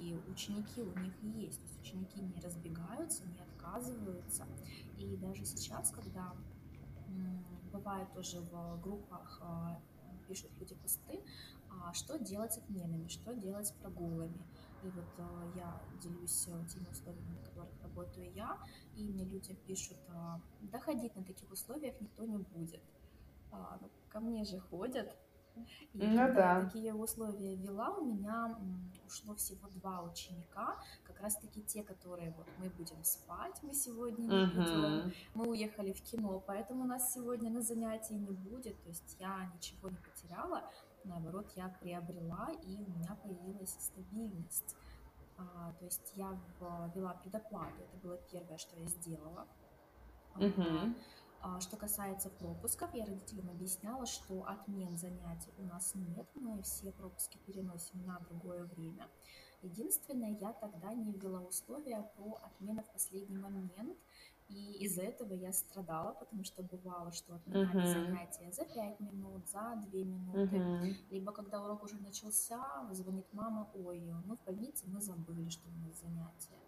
и 0.00 0.18
ученики 0.28 0.82
у 0.82 0.98
них 0.98 1.14
есть, 1.22 1.60
то 1.60 1.66
есть 1.66 1.80
ученики 1.80 2.20
не 2.20 2.40
разбегаются, 2.40 3.24
не 3.26 3.40
отказываются. 3.40 4.46
И 4.98 5.16
даже 5.16 5.44
сейчас, 5.44 5.90
когда 5.90 6.34
бывает 7.72 8.12
тоже 8.12 8.40
в 8.40 8.80
группах 8.80 9.40
а, 9.42 9.80
пишут 10.28 10.50
люди 10.58 10.74
посты, 10.74 11.20
а, 11.70 11.92
что 11.92 12.18
делать 12.18 12.52
с 12.52 12.58
отменами, 12.58 13.08
что 13.08 13.34
делать 13.34 13.66
с 13.66 13.72
прогулами. 13.72 14.40
И 14.82 14.88
вот 14.88 15.04
а, 15.18 15.52
я 15.56 15.82
делюсь 16.00 16.48
теми 16.72 16.86
условиями, 16.90 17.34
на 17.34 17.46
которых 17.46 17.82
работаю 17.82 18.32
я, 18.32 18.58
и 18.96 19.04
мне 19.04 19.24
люди 19.24 19.54
пишут, 19.66 19.98
доходить 20.60 21.16
на 21.16 21.24
таких 21.24 21.50
условиях 21.50 22.00
никто 22.00 22.24
не 22.24 22.38
будет. 22.38 22.82
Ну, 23.52 23.88
ко 24.08 24.20
мне 24.20 24.44
же 24.44 24.58
ходят, 24.58 25.16
и 25.92 25.98
ну, 25.98 26.16
когда 26.16 26.34
да. 26.34 26.60
такие 26.64 26.94
условия 26.94 27.54
вела, 27.56 27.90
у 27.90 28.04
меня 28.04 28.58
ушло 29.06 29.34
всего 29.34 29.68
два 29.70 30.02
ученика, 30.02 30.76
как 31.04 31.20
раз 31.20 31.36
таки 31.36 31.62
те, 31.62 31.82
которые 31.82 32.32
вот 32.36 32.46
мы 32.58 32.68
будем 32.70 33.02
спать, 33.04 33.58
мы 33.62 33.74
сегодня 33.74 34.24
не 34.24 34.44
угу. 34.44 34.54
будем, 34.56 35.12
мы 35.34 35.48
уехали 35.48 35.92
в 35.92 36.02
кино, 36.02 36.42
поэтому 36.46 36.84
у 36.84 36.86
нас 36.86 37.12
сегодня 37.12 37.50
на 37.50 37.62
занятии 37.62 38.14
не 38.14 38.32
будет, 38.32 38.80
то 38.82 38.88
есть 38.88 39.16
я 39.20 39.50
ничего 39.54 39.88
не 39.88 39.96
потеряла, 39.96 40.64
наоборот, 41.04 41.50
я 41.56 41.68
приобрела, 41.80 42.50
и 42.62 42.76
у 42.76 42.90
меня 42.90 43.16
появилась 43.22 43.76
стабильность. 43.78 44.76
А, 45.36 45.72
то 45.78 45.84
есть 45.84 46.12
я 46.14 46.38
ввела 46.94 47.14
предоплату, 47.14 47.82
это 47.82 47.96
было 48.02 48.16
первое, 48.30 48.56
что 48.56 48.78
я 48.78 48.86
сделала. 48.86 49.46
Угу. 50.36 50.94
А, 51.46 51.60
что 51.60 51.76
касается 51.76 52.30
пропусков, 52.30 52.94
я 52.94 53.04
родителям 53.04 53.50
объясняла, 53.50 54.06
что 54.06 54.46
отмен 54.46 54.96
занятий 54.96 55.52
у 55.58 55.64
нас 55.64 55.94
нет, 55.94 56.26
мы 56.34 56.62
все 56.62 56.90
пропуски 56.90 57.36
переносим 57.44 58.02
на 58.06 58.18
другое 58.20 58.64
время. 58.64 59.06
Единственное, 59.60 60.30
я 60.40 60.54
тогда 60.54 60.94
не 60.94 61.12
ввела 61.12 61.40
условия 61.40 62.10
про 62.16 62.38
отмены 62.44 62.82
в 62.82 62.90
последний 62.90 63.36
момент, 63.36 63.98
и 64.48 64.72
из-за 64.86 65.02
этого 65.02 65.34
я 65.34 65.52
страдала, 65.52 66.14
потому 66.14 66.44
что 66.44 66.62
бывало, 66.62 67.12
что 67.12 67.34
отменяли 67.34 67.76
uh-huh. 67.76 68.06
занятия 68.06 68.50
за 68.50 68.64
5 68.64 69.00
минут, 69.00 69.46
за 69.46 69.82
2 69.90 70.00
минуты. 70.00 70.56
Uh-huh. 70.56 70.94
Либо 71.10 71.32
когда 71.32 71.62
урок 71.62 71.82
уже 71.82 71.96
начался, 71.96 72.88
звонит 72.92 73.26
мама, 73.32 73.70
ой, 73.74 74.00
ну 74.24 74.36
в 74.36 74.44
больнице 74.44 74.86
мы 74.86 75.02
забыли, 75.02 75.50
что 75.50 75.68
у 75.68 75.86
нас 75.86 76.00
занятия. 76.00 76.58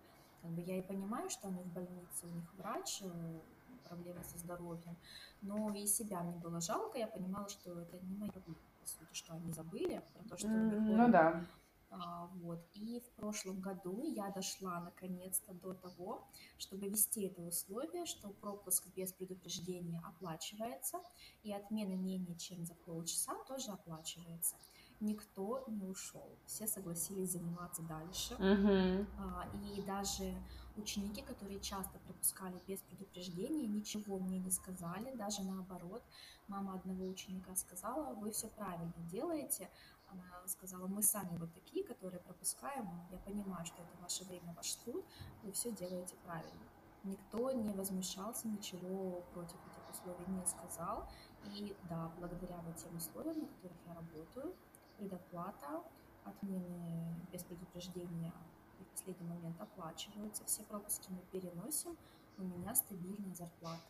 Как 0.42 0.50
бы 0.50 0.60
я 0.60 0.78
и 0.78 0.82
понимаю, 0.82 1.30
что 1.30 1.48
они 1.48 1.62
в 1.62 1.72
больнице, 1.72 2.26
у 2.26 2.28
них 2.28 2.54
врач, 2.58 3.02
э, 3.02 3.40
проблемы 3.88 4.22
со 4.24 4.38
здоровьем. 4.38 4.96
Но 5.42 5.74
и 5.74 5.86
себя 5.86 6.22
мне 6.22 6.38
было 6.38 6.60
жалко, 6.60 6.98
я 6.98 7.06
понимала, 7.06 7.48
что 7.48 7.80
это 7.80 7.98
не 8.04 8.16
мои 8.16 8.30
проблемы, 8.30 8.58
по 8.80 8.88
сути, 8.88 9.12
что 9.12 9.34
они 9.34 9.52
забыли 9.52 10.02
про 10.14 10.28
то, 10.28 10.36
что 10.36 10.48
mm, 10.48 10.96
Ну 10.96 11.10
да. 11.10 11.44
А, 11.90 12.28
вот. 12.42 12.60
И 12.74 13.00
в 13.00 13.10
прошлом 13.12 13.60
году 13.60 14.02
я 14.02 14.30
дошла 14.30 14.80
наконец-то 14.80 15.54
до 15.54 15.74
того, 15.74 16.26
чтобы 16.58 16.88
ввести 16.88 17.26
это 17.26 17.42
условие, 17.42 18.06
что 18.06 18.30
пропуск 18.30 18.86
без 18.94 19.12
предупреждения 19.12 20.02
оплачивается, 20.04 20.98
и 21.42 21.52
отмена 21.52 21.94
менее 21.94 22.36
чем 22.36 22.64
за 22.64 22.74
полчаса 22.74 23.34
тоже 23.46 23.70
оплачивается 23.70 24.56
никто 25.00 25.64
не 25.66 25.84
ушел. 25.84 26.38
Все 26.46 26.66
согласились 26.66 27.32
заниматься 27.32 27.82
дальше. 27.82 28.34
Uh-huh. 28.34 29.06
А, 29.18 29.48
и 29.54 29.82
даже 29.82 30.34
ученики, 30.76 31.22
которые 31.22 31.60
часто 31.60 31.98
пропускали 32.00 32.60
без 32.66 32.80
предупреждения, 32.80 33.66
ничего 33.66 34.18
мне 34.18 34.38
не 34.38 34.50
сказали, 34.50 35.14
даже 35.16 35.42
наоборот. 35.42 36.02
Мама 36.48 36.74
одного 36.74 37.06
ученика 37.06 37.54
сказала, 37.56 38.14
вы 38.14 38.30
все 38.30 38.48
правильно 38.48 38.94
делаете. 39.10 39.68
Она 40.08 40.46
сказала, 40.46 40.86
мы 40.86 41.02
сами 41.02 41.36
вот 41.36 41.52
такие, 41.52 41.84
которые 41.84 42.20
пропускаем. 42.20 42.88
Я 43.10 43.18
понимаю, 43.18 43.66
что 43.66 43.82
это 43.82 43.96
ваше 44.00 44.24
время, 44.24 44.54
ваш 44.54 44.74
труд, 44.76 45.04
вы 45.42 45.52
все 45.52 45.72
делаете 45.72 46.14
правильно. 46.24 46.62
Никто 47.02 47.50
не 47.52 47.72
возмущался, 47.74 48.48
ничего 48.48 49.22
против 49.32 49.56
этих 49.66 49.90
условий 49.90 50.26
не 50.28 50.44
сказал. 50.46 51.08
И 51.44 51.76
да, 51.88 52.10
благодаря 52.18 52.56
вот 52.66 52.76
тем 52.76 52.96
условиям, 52.96 53.40
на 53.40 53.46
которых 53.46 53.76
я 53.86 53.94
работаю, 53.94 54.54
предоплата, 54.98 55.82
отмены 56.24 57.14
без 57.32 57.44
предупреждения 57.44 58.32
и 58.80 58.84
в 58.84 58.88
последний 58.88 59.28
момент 59.28 59.60
оплачиваются. 59.60 60.44
Все 60.44 60.62
пропуски 60.64 61.10
мы 61.10 61.20
переносим, 61.32 61.96
у 62.38 62.42
меня 62.42 62.74
стабильная 62.74 63.34
зарплата. 63.34 63.82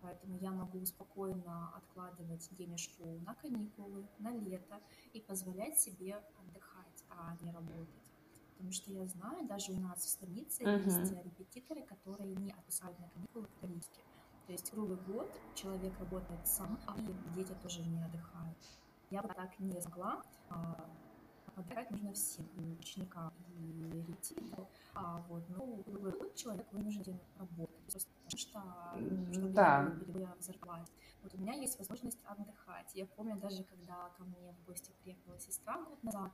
Поэтому 0.00 0.38
я 0.38 0.52
могу 0.52 0.84
спокойно 0.84 1.72
откладывать 1.76 2.48
денежку 2.56 3.04
на 3.26 3.34
каникулы, 3.34 4.06
на 4.18 4.30
лето 4.30 4.80
и 5.12 5.20
позволять 5.20 5.78
себе 5.78 6.22
отдыхать, 6.38 7.04
а 7.10 7.36
не 7.42 7.50
работать. 7.50 8.12
Потому 8.52 8.72
что 8.72 8.92
я 8.92 9.06
знаю, 9.06 9.46
даже 9.46 9.72
у 9.72 9.80
нас 9.80 10.04
в 10.04 10.08
столице 10.08 10.62
uh-huh. 10.62 10.84
есть 10.84 11.12
репетиторы, 11.24 11.82
которые 11.82 12.34
не 12.36 12.52
отпускают 12.52 12.98
на 13.00 13.08
каникулы 13.08 13.46
католические. 13.46 14.04
То 14.46 14.52
есть 14.52 14.70
круглый 14.70 14.98
год 15.06 15.30
человек 15.54 15.98
работает 15.98 16.46
сам, 16.46 16.78
а 16.86 16.96
дети 17.34 17.52
тоже 17.62 17.82
не 17.82 18.02
отдыхают. 18.02 18.56
Я 19.10 19.22
бы 19.22 19.28
так 19.28 19.58
не 19.58 19.80
смогла. 19.80 20.22
А, 20.50 20.88
отдыхать 21.56 21.90
нужно 21.90 22.12
всем, 22.12 22.46
ученикам, 22.78 23.32
и 23.58 23.90
репетиторам. 23.90 24.66
А 24.94 25.22
вот, 25.28 25.42
ну, 25.48 25.82
человек 26.34 26.66
вынужден 26.72 27.18
работать, 27.38 27.80
просто 27.82 28.10
потому 28.24 28.38
что, 28.38 29.32
чтобы 29.32 29.48
да. 29.54 29.90
перебоя 29.98 30.34
в 30.38 30.42
зарплате. 30.42 30.92
Вот 31.22 31.34
у 31.34 31.38
меня 31.38 31.54
есть 31.54 31.78
возможность 31.78 32.20
отдыхать. 32.24 32.94
Я 32.94 33.06
помню 33.06 33.36
даже, 33.36 33.64
когда 33.64 34.10
ко 34.16 34.24
мне 34.24 34.52
в 34.52 34.66
гости 34.66 34.92
приехала 35.02 35.38
сестра 35.38 35.82
год 35.82 36.02
назад, 36.02 36.32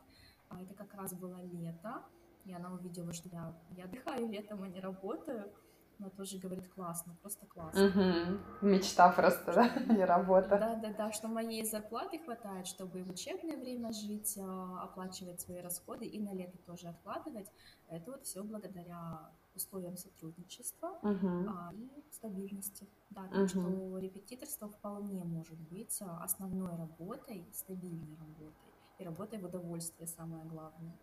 а 0.48 0.60
это 0.60 0.74
как 0.74 0.92
раз 0.94 1.14
было 1.14 1.42
лето, 1.42 2.02
и 2.44 2.52
она 2.52 2.72
увидела, 2.72 3.12
что 3.12 3.28
я, 3.30 3.54
я 3.70 3.84
отдыхаю 3.84 4.28
летом, 4.28 4.62
а 4.62 4.68
не 4.68 4.80
работаю 4.80 5.50
она 5.98 6.10
тоже 6.10 6.38
говорит 6.38 6.68
классно, 6.68 7.14
просто 7.20 7.46
классно. 7.46 7.86
Угу. 7.86 8.66
Мечта 8.66 9.10
просто, 9.12 9.52
да, 9.52 9.94
не 9.94 10.04
работа. 10.04 10.48
Да, 10.48 10.74
да, 10.76 10.94
да, 10.96 11.12
что 11.12 11.28
моей 11.28 11.64
зарплаты 11.64 12.18
хватает, 12.18 12.66
чтобы 12.66 13.02
в 13.02 13.10
учебное 13.10 13.56
время 13.56 13.92
жить, 13.92 14.38
а, 14.38 14.82
оплачивать 14.82 15.40
свои 15.40 15.60
расходы 15.60 16.06
и 16.06 16.20
на 16.20 16.34
лето 16.34 16.58
тоже 16.66 16.88
откладывать. 16.88 17.50
Это 17.88 18.12
вот 18.12 18.24
все 18.24 18.42
благодаря 18.42 19.30
условиям 19.54 19.96
сотрудничества 19.96 20.98
угу. 21.02 21.48
а, 21.48 21.72
и 21.74 21.88
стабильности. 22.10 22.88
Да, 23.10 23.22
так 23.28 23.42
угу. 23.42 23.48
что 23.48 23.98
репетиторство 23.98 24.68
вполне 24.68 25.22
может 25.24 25.58
быть 25.58 25.96
а, 26.02 26.22
основной 26.22 26.76
работой, 26.76 27.46
стабильной 27.52 28.16
работой 28.16 28.74
и 28.98 29.04
работой 29.04 29.38
в 29.38 29.44
удовольствие 29.44 30.06
самое 30.08 30.44
главное. 30.44 30.96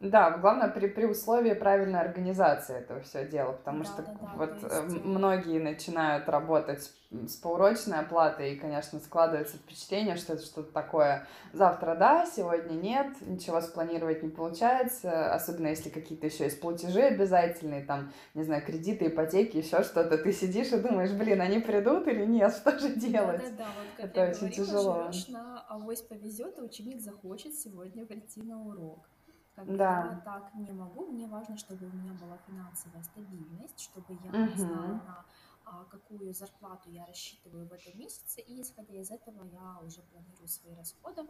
Да, 0.00 0.30
главное 0.38 0.68
при, 0.68 0.86
при 0.86 1.04
условии 1.04 1.52
правильной 1.52 2.00
организации 2.00 2.78
этого 2.78 3.00
все 3.02 3.26
дела, 3.28 3.52
потому 3.52 3.84
Да, 3.84 3.84
что 3.84 4.02
да, 4.02 4.16
да, 4.18 4.32
вот 4.34 4.50
э, 4.62 4.84
есть, 4.84 5.04
многие 5.04 5.60
начинают 5.60 6.26
работать 6.26 6.90
с 7.10 7.36
поурочной 7.36 7.98
оплатой, 7.98 8.54
и, 8.54 8.56
конечно, 8.56 8.98
складывается 8.98 9.58
впечатление, 9.58 10.16
что 10.16 10.32
это 10.32 10.42
что-то 10.46 10.72
такое 10.72 11.26
завтра 11.52 11.96
да, 11.96 12.24
сегодня 12.24 12.72
нет, 12.72 13.08
ничего 13.20 13.60
спланировать 13.60 14.22
не 14.22 14.30
получается, 14.30 15.34
особенно 15.34 15.66
если 15.66 15.90
какие-то 15.90 16.28
еще 16.28 16.44
есть 16.44 16.62
платежи 16.62 17.02
обязательные, 17.02 17.84
там, 17.84 18.10
не 18.32 18.42
знаю, 18.44 18.64
кредиты, 18.64 19.08
ипотеки, 19.08 19.58
еще 19.58 19.82
что-то, 19.82 20.16
ты 20.16 20.32
сидишь 20.32 20.72
и 20.72 20.78
думаешь, 20.78 21.10
блин, 21.12 21.42
они 21.42 21.58
придут 21.58 22.06
или 22.08 22.24
нет, 22.24 22.54
что 22.54 22.78
же 22.78 22.94
делать? 22.94 23.42
Да-да-да, 23.42 23.66
вот 23.66 23.86
как 23.98 24.16
Это 24.16 24.30
очень 24.30 24.48
говорила, 24.48 24.66
тяжело. 24.66 25.12
живешь 25.12 25.28
на 25.28 25.60
авось 25.68 26.00
повезет, 26.00 26.58
и 26.58 26.62
ученик 26.62 27.00
захочет 27.02 27.52
сегодня 27.52 28.06
прийти 28.06 28.40
на 28.42 28.62
урок. 28.62 29.06
Как 29.54 29.66
Да. 29.66 30.02
я 30.02 30.20
так 30.24 30.54
не 30.54 30.72
могу, 30.72 31.06
мне 31.06 31.26
важно, 31.26 31.56
чтобы 31.56 31.86
у 31.86 31.92
меня 31.92 32.12
была 32.14 32.38
финансовая 32.38 33.02
стабильность, 33.02 33.80
чтобы 33.80 34.14
я 34.14 34.30
знала, 34.56 34.94
Угу. 34.94 35.04
на 35.04 35.26
а, 35.64 35.84
какую 35.84 36.32
зарплату 36.32 36.90
я 36.90 37.04
рассчитываю 37.06 37.68
в 37.68 37.72
этом 37.72 37.98
месяце, 37.98 38.40
и 38.40 38.62
исходя 38.62 38.94
из 38.94 39.10
этого 39.10 39.44
я 39.44 39.78
уже 39.84 40.02
планирую 40.02 40.48
свои 40.48 40.74
расходы. 40.74 41.22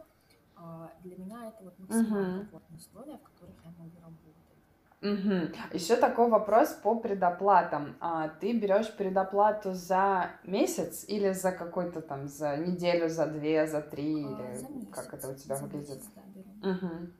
А, 0.55 0.91
Для 1.03 1.17
меня 1.17 1.47
это 1.47 1.63
вот 1.63 1.77
максимально 1.79 2.27
Угу. 2.27 2.41
комфортные 2.43 2.77
условия, 2.77 3.17
в 3.17 3.23
которых 3.23 3.63
я 3.65 3.71
могу 3.71 3.99
работать. 3.99 4.57
Мгм. 5.01 5.51
Еще 5.73 5.95
такой 5.95 6.29
вопрос 6.29 6.69
по 6.73 6.95
предоплатам. 6.99 7.97
А, 7.99 8.29
ты 8.29 8.53
берешь 8.57 8.95
предоплату 8.95 9.73
за 9.73 10.29
месяц 10.43 11.05
или 11.07 11.31
за 11.33 11.51
какой-то 11.51 12.01
там, 12.01 12.27
за 12.27 12.55
неделю, 12.57 13.09
за 13.09 13.25
две, 13.25 13.65
за 13.67 13.81
три, 13.81 14.23
А, 14.25 14.53
За 14.55 14.67
или 14.67 14.85
как 14.91 15.11
это 15.13 15.27
месяц, 15.27 15.41
у 15.43 15.43
тебя 15.43 15.57
выглядит? 15.57 15.89
месяц, 15.89 16.11
да, 16.15 16.21
беру. 16.35 16.51
Мгм. 16.61 17.13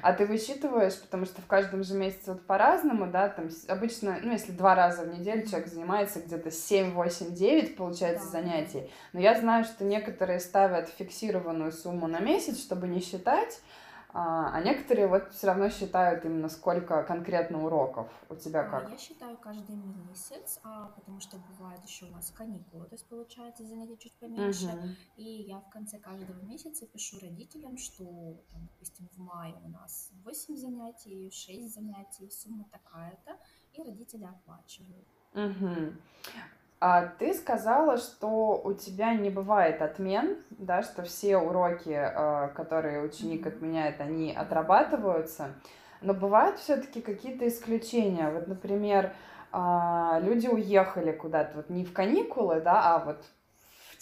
А 0.00 0.12
ты 0.12 0.24
высчитываешь, 0.24 0.98
потому 1.00 1.26
что 1.26 1.42
в 1.42 1.46
каждом 1.46 1.84
же 1.84 1.94
месяце 1.94 2.32
вот 2.32 2.46
по-разному, 2.46 3.10
да, 3.10 3.28
там 3.28 3.50
обычно, 3.68 4.18
ну, 4.22 4.32
если 4.32 4.52
два 4.52 4.74
раза 4.74 5.02
в 5.02 5.18
неделю 5.18 5.46
человек 5.46 5.68
занимается 5.68 6.20
где-то 6.20 6.50
7, 6.50 6.92
8, 6.92 7.34
9, 7.34 7.76
получается, 7.76 8.26
да. 8.26 8.30
занятий. 8.30 8.90
Но 9.12 9.20
я 9.20 9.38
знаю, 9.38 9.64
что 9.64 9.84
некоторые 9.84 10.40
ставят 10.40 10.88
фиксированную 10.88 11.72
сумму 11.72 12.06
на 12.06 12.20
месяц, 12.20 12.58
чтобы 12.58 12.88
не 12.88 13.00
считать, 13.00 13.60
а 14.12 14.50
а 14.52 14.60
некоторые 14.62 15.06
вот 15.06 15.32
все 15.32 15.46
равно 15.46 15.68
считают 15.70 16.24
именно 16.24 16.48
сколько 16.48 17.02
конкретно 17.04 17.64
уроков. 17.64 18.08
У 18.28 18.36
тебя 18.36 18.60
А, 18.60 18.68
как? 18.70 18.90
Я 18.90 18.98
считаю 18.98 19.36
каждый 19.38 19.76
месяц, 19.76 20.60
а, 20.62 20.88
потому 20.88 21.20
что 21.20 21.38
бывает 21.38 21.82
еще 21.84 22.06
у 22.06 22.10
нас 22.10 22.30
каникулы, 22.30 22.86
то 22.86 22.94
есть 22.94 23.06
получается 23.08 23.64
занятий 23.64 23.98
чуть 23.98 24.14
поменьше. 24.14 24.66
Мгм. 24.66 24.96
И 25.16 25.22
я 25.42 25.60
в 25.60 25.70
конце 25.70 25.98
каждого 25.98 26.40
месяца 26.42 26.86
пишу 26.86 27.18
родителям, 27.20 27.78
что, 27.78 28.04
там, 28.50 28.68
допустим, 28.72 29.08
в 29.08 29.18
мае 29.18 29.54
у 29.62 29.68
нас 29.68 30.10
8 30.24 30.56
занятий, 30.56 31.30
6 31.30 31.74
занятий, 31.74 32.30
сумма 32.30 32.66
такая-то, 32.70 33.38
и 33.72 33.82
родители 33.82 34.24
оплачивают. 34.24 35.08
Мгм. 35.32 36.00
А 36.84 37.06
ты 37.06 37.32
сказала, 37.32 37.96
что 37.96 38.60
у 38.64 38.72
тебя 38.72 39.14
не 39.14 39.30
бывает 39.30 39.80
отмен, 39.82 40.38
да, 40.50 40.82
что 40.82 41.04
все 41.04 41.38
уроки, 41.38 41.90
э, 41.94 42.48
которые 42.56 43.04
ученик 43.04 43.46
отменяет, 43.46 44.00
они 44.00 44.32
отрабатываются, 44.32 45.54
но 46.00 46.12
бывают 46.12 46.58
все-таки 46.58 47.00
какие-то 47.00 47.46
исключения. 47.46 48.28
Вот, 48.30 48.48
например, 48.48 49.12
а, 49.52 50.18
люди 50.24 50.48
уехали 50.48 51.12
куда-то, 51.12 51.58
вот 51.58 51.70
не 51.70 51.84
в 51.84 51.92
каникулы, 51.92 52.60
да, 52.60 52.96
а 52.96 52.98
вот 52.98 53.24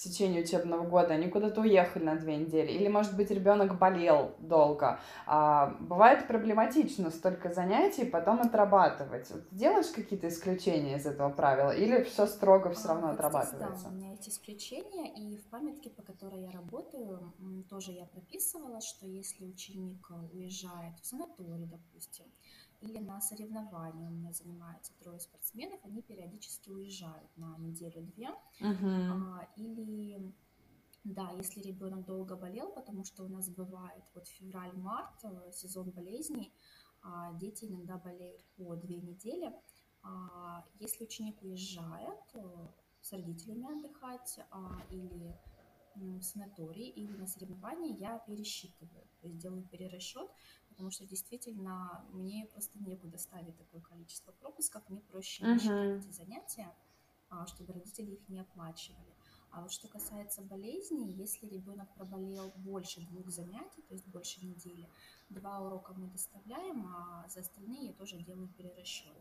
в 0.01 0.03
течение 0.03 0.43
учебного 0.43 0.87
года 0.87 1.13
они 1.13 1.29
куда-то 1.29 1.61
уехали 1.61 2.05
на 2.05 2.17
две 2.17 2.39
недели, 2.39 2.73
или, 2.73 2.89
может 2.89 3.15
быть, 3.17 3.31
ребенок 3.31 3.79
болел 3.79 4.35
долго. 4.39 4.99
А, 5.27 5.77
бывает 5.79 6.27
проблематично 6.27 7.11
столько 7.11 7.53
занятий 7.53 8.07
потом 8.07 8.41
отрабатывать. 8.41 9.31
Вот 9.31 9.43
делаешь 9.51 9.89
какие-то 9.95 10.29
исключения 10.29 10.97
из 10.97 11.05
этого 11.05 11.29
правила, 11.29 11.71
или 11.71 12.03
все 12.05 12.27
строго 12.27 12.71
все 12.71 12.89
А, 12.89 12.95
равно 12.95 13.07
Вот 13.09 13.17
здесь, 13.17 13.31
да, 13.31 13.39
отрабатывается? 13.41 13.89
у 13.89 13.93
меня 13.93 14.11
есть 14.13 14.29
исключения, 14.31 15.13
и 15.15 15.37
в 15.37 15.45
памятке, 15.51 15.91
по 15.91 16.03
которой 16.03 16.45
я 16.45 16.51
работаю, 16.51 17.35
тоже 17.69 17.93
я 17.93 18.07
прописывала, 18.07 18.81
что 18.81 19.07
если 19.07 19.45
ученик 19.45 20.07
э, 20.11 20.15
уезжает 20.33 20.99
в 21.03 21.07
санаторий, 21.07 21.67
допустим, 21.67 22.25
или 22.81 22.99
на 22.99 23.21
соревнования, 23.21 24.09
у 24.09 24.13
меня 24.13 24.33
занимаются 24.33 24.93
трое 24.99 25.21
спортсменов, 25.21 25.81
они 25.85 26.03
периодически 26.03 26.71
уезжают 26.71 27.37
на 27.37 27.57
неделю-две, 27.59 28.31
Мгм. 28.61 29.13
а, 29.13 29.49
или 29.57 30.33
да, 31.05 31.31
если 31.31 31.61
ребенок 31.63 32.05
долго 32.05 32.37
болел, 32.37 32.73
потому 32.73 33.05
что 33.05 33.25
у 33.25 33.29
нас 33.29 33.49
бывает 33.49 34.05
вот 34.15 34.29
февраль-март, 34.29 35.25
э, 35.25 35.53
сезон 35.53 35.91
болезней, 35.91 36.53
а, 37.03 37.33
дети 37.35 37.65
иногда 37.65 37.97
болеют 37.97 38.45
по 38.57 38.77
две 38.77 38.97
недели. 38.97 39.53
А, 40.03 40.65
Если 40.79 41.05
ученик 41.05 41.43
уезжает 41.43 42.21
э, 42.35 42.69
с 43.01 43.13
родителями 43.13 43.79
отдыхать 43.79 44.41
а, 44.51 44.83
или 44.91 45.35
в 45.95 46.23
санаторий, 46.23 46.89
или 46.89 47.17
на 47.17 47.27
соревнования, 47.27 47.97
я 47.97 48.19
пересчитываю, 48.19 49.07
то 49.21 49.27
есть 49.27 49.39
делаю 49.39 49.67
перерасчет, 49.69 50.31
потому 50.81 50.93
что 50.93 51.05
действительно 51.05 52.03
мне 52.11 52.47
просто 52.47 52.79
некуда 52.79 53.19
ставить 53.19 53.55
такое 53.59 53.83
количество 53.83 54.33
пропусков, 54.33 54.83
мне 54.89 55.03
проще 55.03 55.45
не 55.45 55.59
считать 55.59 56.03
эти 56.03 56.11
занятия, 56.11 56.75
а, 57.29 57.47
чтобы 57.47 57.75
родители 57.75 58.13
их 58.13 58.27
не 58.31 58.41
оплачивали. 58.41 59.15
А 59.51 59.61
вот 59.61 59.71
что 59.73 59.89
касается 59.89 60.41
болезней, 60.41 61.13
если 61.13 61.47
ребенок 61.49 61.87
проболел 61.97 62.51
больше 62.57 63.03
двух 63.03 63.29
занятий, 63.29 63.83
то 63.89 63.93
есть 63.93 64.07
больше 64.07 64.43
недели, 64.43 64.89
два 65.29 65.61
урока 65.61 65.93
мы 65.93 66.07
доставляем, 66.07 66.87
а 66.87 67.29
за 67.29 67.41
остальные 67.41 67.89
я 67.89 67.93
тоже 67.93 68.17
делаю 68.17 68.49
перерасчет. 68.49 69.13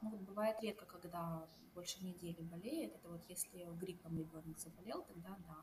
Ну 0.00 0.08
вот 0.12 0.20
бывает 0.20 0.56
редко, 0.62 0.86
когда 0.86 1.46
больше 1.74 2.02
недели 2.02 2.40
болеет. 2.40 2.94
Это 2.94 3.10
вот 3.10 3.22
если 3.28 3.68
гриппом 3.78 4.16
ребенок 4.16 4.58
заболел, 4.58 5.02
тогда 5.02 5.36
да, 5.46 5.56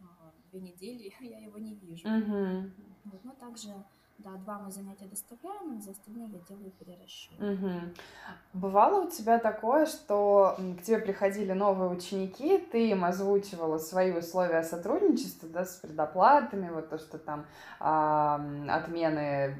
а, 0.00 0.32
две 0.50 0.60
недели 0.60 1.12
я 1.20 1.40
его 1.40 1.58
не 1.58 1.74
вижу. 1.74 2.08
Мгм. 2.08 2.72
Вот, 3.04 3.24
но 3.24 3.34
также, 3.34 3.84
да, 4.18 4.30
два 4.36 4.58
мы 4.58 4.70
занятия 4.70 5.06
доставляем, 5.06 5.76
а 5.78 5.80
за 5.80 5.90
остальные 5.90 6.28
я 6.28 6.38
делаю 6.48 6.70
перерасчет. 6.72 7.38
Мгм. 7.38 7.94
Бывало 8.52 9.04
у 9.04 9.10
тебя 9.10 9.38
такое, 9.38 9.86
что 9.86 10.56
к 10.78 10.82
тебе 10.82 10.98
приходили 10.98 11.52
новые 11.52 11.90
ученики, 11.90 12.58
ты 12.58 12.90
им 12.90 13.04
озвучивала 13.04 13.78
свои 13.78 14.12
условия 14.12 14.62
сотрудничества, 14.62 15.48
да, 15.48 15.64
с 15.64 15.76
предоплатами, 15.76 16.70
вот 16.70 16.88
то, 16.88 16.98
что 16.98 17.18
там 17.18 17.46
м, 17.80 18.70
отмены, 18.70 19.58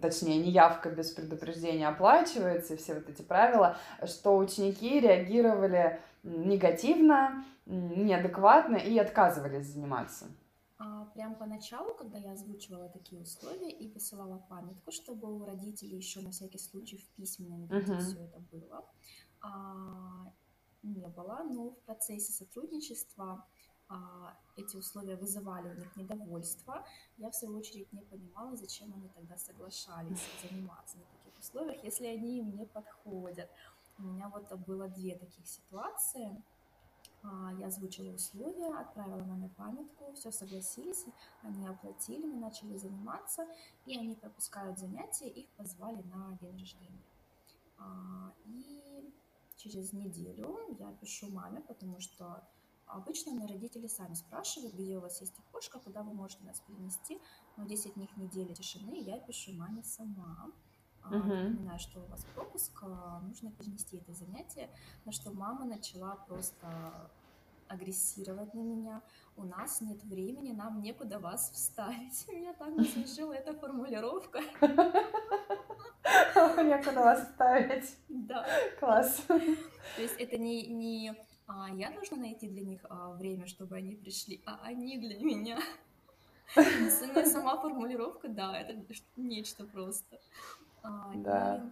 точнее, 0.00 0.38
неявка 0.38 0.90
без 0.90 1.10
предупреждения 1.10 1.88
оплачивается, 1.88 2.74
и 2.74 2.76
все 2.76 2.94
вот 2.94 3.08
эти 3.08 3.22
правила, 3.22 3.76
что 4.04 4.36
ученики 4.36 5.00
реагировали 5.00 6.00
негативно, 6.22 7.44
неадекватно 7.66 8.76
и 8.76 8.98
отказывались 8.98 9.66
заниматься. 9.66 10.26
А, 10.82 11.04
Прям 11.14 11.34
поначалу, 11.34 11.94
когда 11.94 12.16
я 12.16 12.32
озвучивала 12.32 12.88
такие 12.88 13.20
условия 13.20 13.70
и 13.70 13.86
посылала 13.86 14.38
памятку, 14.48 14.90
чтобы 14.90 15.30
у 15.30 15.44
родителей 15.44 15.96
еще 15.96 16.22
на 16.22 16.30
всякий 16.30 16.58
случай 16.58 16.96
в 16.96 17.06
письменном 17.10 17.66
виде 17.66 17.92
Мгм. 17.92 17.98
все 18.00 18.24
это 18.24 18.40
было, 18.50 18.86
а, 19.42 20.32
не 20.82 21.06
было, 21.08 21.44
но 21.44 21.70
в 21.70 21.78
процессе 21.82 22.32
сотрудничества 22.32 23.46
а, 23.88 24.38
эти 24.56 24.76
условия 24.76 25.16
вызывали 25.16 25.68
у 25.68 25.74
них 25.74 25.96
недовольство. 25.96 26.86
Я, 27.18 27.30
в 27.30 27.34
свою 27.34 27.58
очередь, 27.58 27.92
не 27.92 28.00
понимала, 28.02 28.56
зачем 28.56 28.94
они 28.94 29.08
тогда 29.08 29.36
соглашались 29.36 30.22
заниматься 30.40 30.96
на 30.96 31.04
таких 31.04 31.38
условиях, 31.38 31.84
если 31.84 32.06
они 32.06 32.38
им 32.38 32.56
не 32.56 32.64
подходят. 32.64 33.50
У 33.98 34.02
меня 34.02 34.30
вот 34.30 34.50
было 34.66 34.88
две 34.88 35.14
таких 35.16 35.46
ситуации. 35.46 36.42
А, 37.22 37.52
Я 37.58 37.66
озвучила 37.66 38.14
условия, 38.14 38.74
отправила 38.80 39.22
маме 39.24 39.50
памятку, 39.56 40.12
все 40.14 40.30
согласились, 40.30 41.04
они 41.42 41.66
оплатили, 41.66 42.24
мы 42.24 42.38
начали 42.38 42.76
заниматься, 42.76 43.46
и 43.84 43.96
они 43.98 44.14
пропускают 44.14 44.78
занятия, 44.78 45.28
их 45.28 45.48
позвали 45.50 46.02
на 46.02 46.38
день 46.40 46.58
рождения. 46.58 47.02
А, 47.78 48.32
И 48.46 49.12
через 49.56 49.92
неделю 49.92 50.58
я 50.78 50.92
пишу 50.92 51.30
маме, 51.30 51.60
потому 51.60 52.00
что 52.00 52.42
обычно 52.86 53.32
мне 53.32 53.46
родители 53.46 53.86
сами 53.86 54.14
спрашивают, 54.14 54.74
где 54.74 54.96
у 54.96 55.00
вас 55.00 55.20
есть 55.20 55.38
окошко, 55.38 55.78
куда 55.78 56.02
вы 56.02 56.14
можете 56.14 56.44
нас 56.44 56.60
перенести, 56.60 57.20
но 57.56 57.66
10 57.66 57.94
дней 57.94 58.10
недели 58.16 58.54
тишины 58.54 58.98
я 58.98 59.18
пишу 59.20 59.52
маме 59.52 59.82
сама. 59.82 60.50
А, 61.02 61.08
Мгм. 61.08 61.50
Напоминаю, 61.50 61.78
что 61.78 62.00
у 62.00 62.06
вас 62.06 62.24
пропуск, 62.34 62.82
а, 62.82 63.20
нужно 63.20 63.50
перенести 63.52 63.98
это 63.98 64.12
занятие, 64.12 64.68
на 65.04 65.12
что 65.12 65.32
мама 65.32 65.64
начала 65.64 66.16
просто 66.16 67.10
агрессировать 67.68 68.52
на 68.52 68.60
меня. 68.60 69.02
У 69.36 69.44
нас 69.44 69.80
нет 69.80 70.02
времени, 70.04 70.52
нам 70.52 70.82
некуда 70.82 71.18
вас 71.18 71.50
вставить. 71.52 72.26
Меня 72.32 72.52
так 72.54 72.74
насмешила 72.74 73.32
эта 73.32 73.54
формулировка. 73.54 74.40
Некуда 76.62 77.00
вас 77.00 77.28
ставить. 77.34 77.96
Да. 78.08 78.46
Класс. 78.80 79.22
То 79.26 80.02
есть 80.02 80.16
это 80.18 80.36
не, 80.36 80.66
не 80.66 81.14
а, 81.46 81.68
я 81.74 81.90
должна 81.90 82.16
найти 82.16 82.48
для 82.48 82.62
них 82.62 82.80
а, 82.88 83.12
время, 83.12 83.46
чтобы 83.46 83.76
они 83.76 83.94
пришли, 83.94 84.40
а 84.46 84.60
они 84.62 84.98
для 84.98 85.18
меня. 85.18 85.58
Сама 87.24 87.56
формулировка, 87.56 88.28
да, 88.28 88.56
это 88.58 88.76
нечто 89.16 89.64
просто. 89.64 90.20
А, 90.82 91.12
да. 91.14 91.70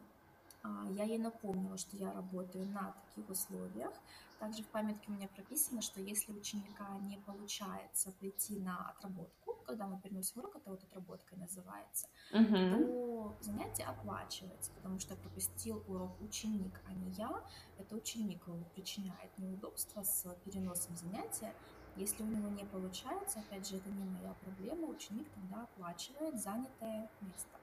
А, 0.63 0.87
я 0.91 1.05
ей 1.05 1.19
напомнила, 1.19 1.77
что 1.79 1.97
я 1.97 2.13
работаю 2.13 2.67
на 2.67 2.95
таких 3.07 3.29
условиях. 3.31 3.93
Также 4.39 4.63
в 4.63 4.69
памятке 4.69 5.11
у 5.11 5.15
меня 5.15 5.27
прописано, 5.29 5.83
что 5.83 6.01
если 6.01 6.33
ученика 6.33 6.87
не 7.03 7.17
получается 7.19 8.13
прийти 8.21 8.61
на 8.61 8.91
отработку, 8.91 9.57
когда 9.67 9.87
мы 9.87 10.01
переносим 10.01 10.41
урок, 10.41 10.57
это 10.57 10.71
вот 10.71 10.83
отработка 10.85 11.37
называется, 11.37 12.07
uh-huh. 12.33 12.87
то 12.87 13.37
занятие 13.41 13.85
оплачивается, 13.85 14.71
потому 14.73 15.01
что 15.01 15.17
пропустил 15.17 15.83
урок 15.89 16.21
ученик, 16.23 16.81
а 16.87 16.93
не 16.93 17.11
я. 17.11 17.43
Это 17.79 17.97
ученик 17.97 18.45
причиняет 18.75 19.37
неудобства 19.39 20.05
с 20.05 20.25
переносом 20.45 20.97
занятия. 20.97 21.53
Если 21.97 22.23
у 22.23 22.27
него 22.27 22.49
не 22.49 22.65
получается, 22.65 23.41
опять 23.41 23.69
же, 23.69 23.77
это 23.77 23.91
не 23.91 24.05
моя 24.05 24.33
проблема, 24.45 24.87
ученик 24.87 25.27
тогда 25.35 25.65
оплачивает 25.65 26.41
занятое 26.41 27.11
место. 27.21 27.59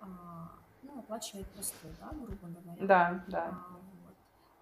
А, 0.00 0.52
ну, 0.82 0.98
оплачивает 0.98 1.46
простой, 1.48 1.90
да, 2.00 2.10
грубо 2.12 2.48
говоря. 2.48 2.86
Да, 2.86 3.24
да. 3.28 3.48
А, 3.48 3.80
вот. 4.04 4.14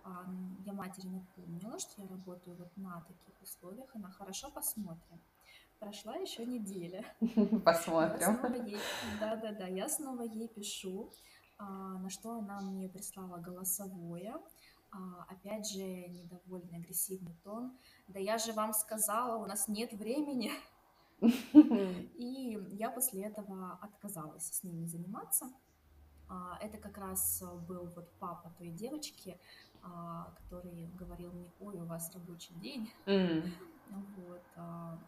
а, 0.05 0.25
я 0.64 0.73
матери 0.73 1.09
напомнила, 1.09 1.79
что 1.79 2.03
я 2.03 2.09
работаю 2.09 2.57
вот 2.57 2.77
на 2.77 3.01
таких 3.03 3.42
условиях, 3.42 3.88
она 3.94 4.11
хорошо 4.11 4.51
посмотрим. 4.51 5.20
Прошла 5.79 6.14
еще 6.16 6.47
неделя. 6.47 7.05
Посмотрим. 7.64 8.79
да, 9.20 9.37
да, 9.37 9.53
да, 9.53 9.66
я 9.66 9.88
снова 9.88 10.23
ей 10.23 10.49
пишу, 10.49 11.11
а, 11.59 11.99
на 11.99 12.11
что 12.11 12.38
она 12.38 12.61
мне 12.61 12.88
прислала 12.88 13.38
голосовое. 13.38 14.37
А, 14.94 15.27
опять 15.29 15.68
же, 15.68 15.83
недовольный, 15.83 16.79
агрессивный 16.79 17.35
тон. 17.42 17.77
Да 18.07 18.20
я 18.20 18.38
же 18.38 18.53
вам 18.53 18.73
сказала, 18.73 19.42
у 19.42 19.47
нас 19.47 19.66
нет 19.66 19.92
времени. 19.92 20.53
И 22.14 22.58
я 22.72 22.90
после 22.90 23.24
этого 23.24 23.78
отказалась 23.80 24.46
с 24.46 24.64
ними 24.64 24.87
заниматься. 24.87 25.46
А, 26.28 26.58
это 26.60 26.78
как 26.78 26.96
раз 26.98 27.42
э, 27.42 27.54
был 27.68 27.87
вот 27.94 28.10
папа 28.18 28.52
той 28.58 28.70
девочки, 28.70 29.38
а, 29.82 30.32
который 30.37 30.88
говорил 30.94 31.32
мне, 31.32 31.52
ой, 31.60 31.76
у 31.76 31.84
вас 31.84 32.10
рабочий 32.14 32.54
день. 32.54 32.90
Mm. 33.06 33.50
Вот. 34.16 34.40
А. 34.56 34.98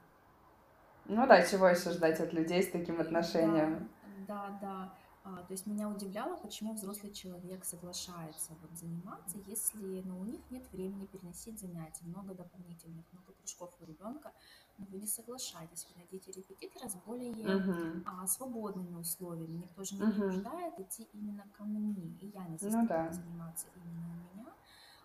Ну 1.07 1.27
да, 1.27 1.43
чего 1.43 1.67
еще 1.67 1.91
ждать 1.91 2.21
от 2.21 2.33
людей 2.35 2.63
с 2.63 2.71
таким 2.71 3.01
отношением? 3.01 3.89
Да, 4.29 4.59
да. 4.61 4.93
да. 5.25 5.43
То 5.43 5.53
есть 5.53 5.67
меня 5.67 5.89
удивляло, 5.89 6.37
почему 6.37 6.75
взрослый 6.75 7.13
человек 7.13 7.65
соглашается 7.65 8.53
вот 8.61 8.79
заниматься, 8.79 9.39
если 9.47 10.03
ну, 10.05 10.21
у 10.21 10.25
них 10.25 10.41
нет 10.51 10.71
времени 10.71 11.07
переносить 11.07 11.59
занятия, 11.59 12.05
много 12.05 12.35
дополнительных, 12.35 13.05
много 13.13 13.33
кружков 13.33 13.75
у 13.81 13.85
ребенка, 13.87 14.31
но 14.79 14.87
вы 14.87 14.99
не 14.99 15.07
соглашаетесь, 15.07 15.87
вы 15.91 15.97
найдите 15.97 16.33
репетитора 16.33 16.89
с 16.89 16.95
более 17.07 17.33
uh-huh. 17.33 18.03
а, 18.07 18.27
свободными 18.27 18.95
условиями. 18.97 19.59
Никто 19.59 19.85
же 19.85 19.97
не 19.97 20.03
uh-huh. 20.03 20.83
идти 20.83 21.09
именно 21.13 21.45
ко 21.57 21.65
мне, 21.65 22.17
и 22.21 22.27
я 22.29 22.47
не 22.47 22.59
заставляю 22.59 23.05
ну, 23.05 23.09
да. 23.09 23.13
заниматься 23.13 23.67
именно 23.77 24.07
у 24.07 24.37
меня. 24.37 24.53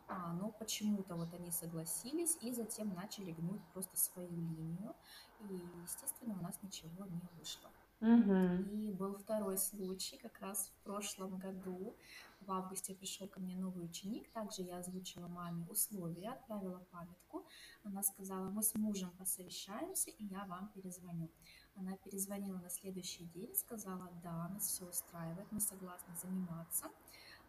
А, 0.07 0.33
но 0.33 0.49
почему-то 0.51 1.15
вот 1.15 1.33
они 1.33 1.51
согласились 1.51 2.37
и 2.41 2.53
затем 2.53 2.93
начали 2.93 3.31
гнуть 3.31 3.61
просто 3.73 3.97
свою 3.97 4.29
линию, 4.29 4.93
и, 5.39 5.61
естественно, 5.83 6.37
у 6.37 6.43
нас 6.43 6.59
ничего 6.61 7.05
не 7.05 7.21
вышло. 7.37 7.69
Угу. 8.01 8.73
И 8.73 8.91
был 8.93 9.15
второй 9.15 9.57
случай, 9.57 10.17
как 10.17 10.39
раз 10.39 10.71
в 10.75 10.83
прошлом 10.83 11.37
году. 11.37 11.95
В 12.41 12.51
августе 12.51 12.95
пришел 12.95 13.27
ко 13.27 13.39
мне 13.39 13.55
новый 13.55 13.85
ученик. 13.85 14.31
Также 14.31 14.63
я 14.63 14.79
озвучила 14.79 15.27
маме 15.27 15.65
условия, 15.69 16.31
отправила 16.31 16.79
памятку. 16.91 17.45
Она 17.83 18.03
сказала, 18.03 18.49
мы 18.49 18.63
с 18.63 18.73
мужем 18.75 19.11
посовещаемся, 19.17 20.09
и 20.09 20.25
я 20.25 20.45
вам 20.45 20.71
перезвоню. 20.73 21.29
Она 21.75 21.95
перезвонила 21.97 22.57
на 22.57 22.69
следующий 22.69 23.25
день, 23.25 23.55
сказала, 23.55 24.09
да, 24.23 24.49
нас 24.49 24.67
все 24.67 24.85
устраивает, 24.85 25.51
мы 25.51 25.59
согласны 25.59 26.13
заниматься. 26.21 26.87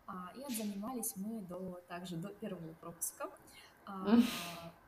А, 0.07 0.33
и 0.37 0.43
отзанимались 0.43 1.17
мы 1.17 1.41
до, 1.41 1.81
также 1.89 2.17
до 2.17 2.29
первого 2.29 2.73
пропуска. 2.75 3.31
А, 3.87 4.07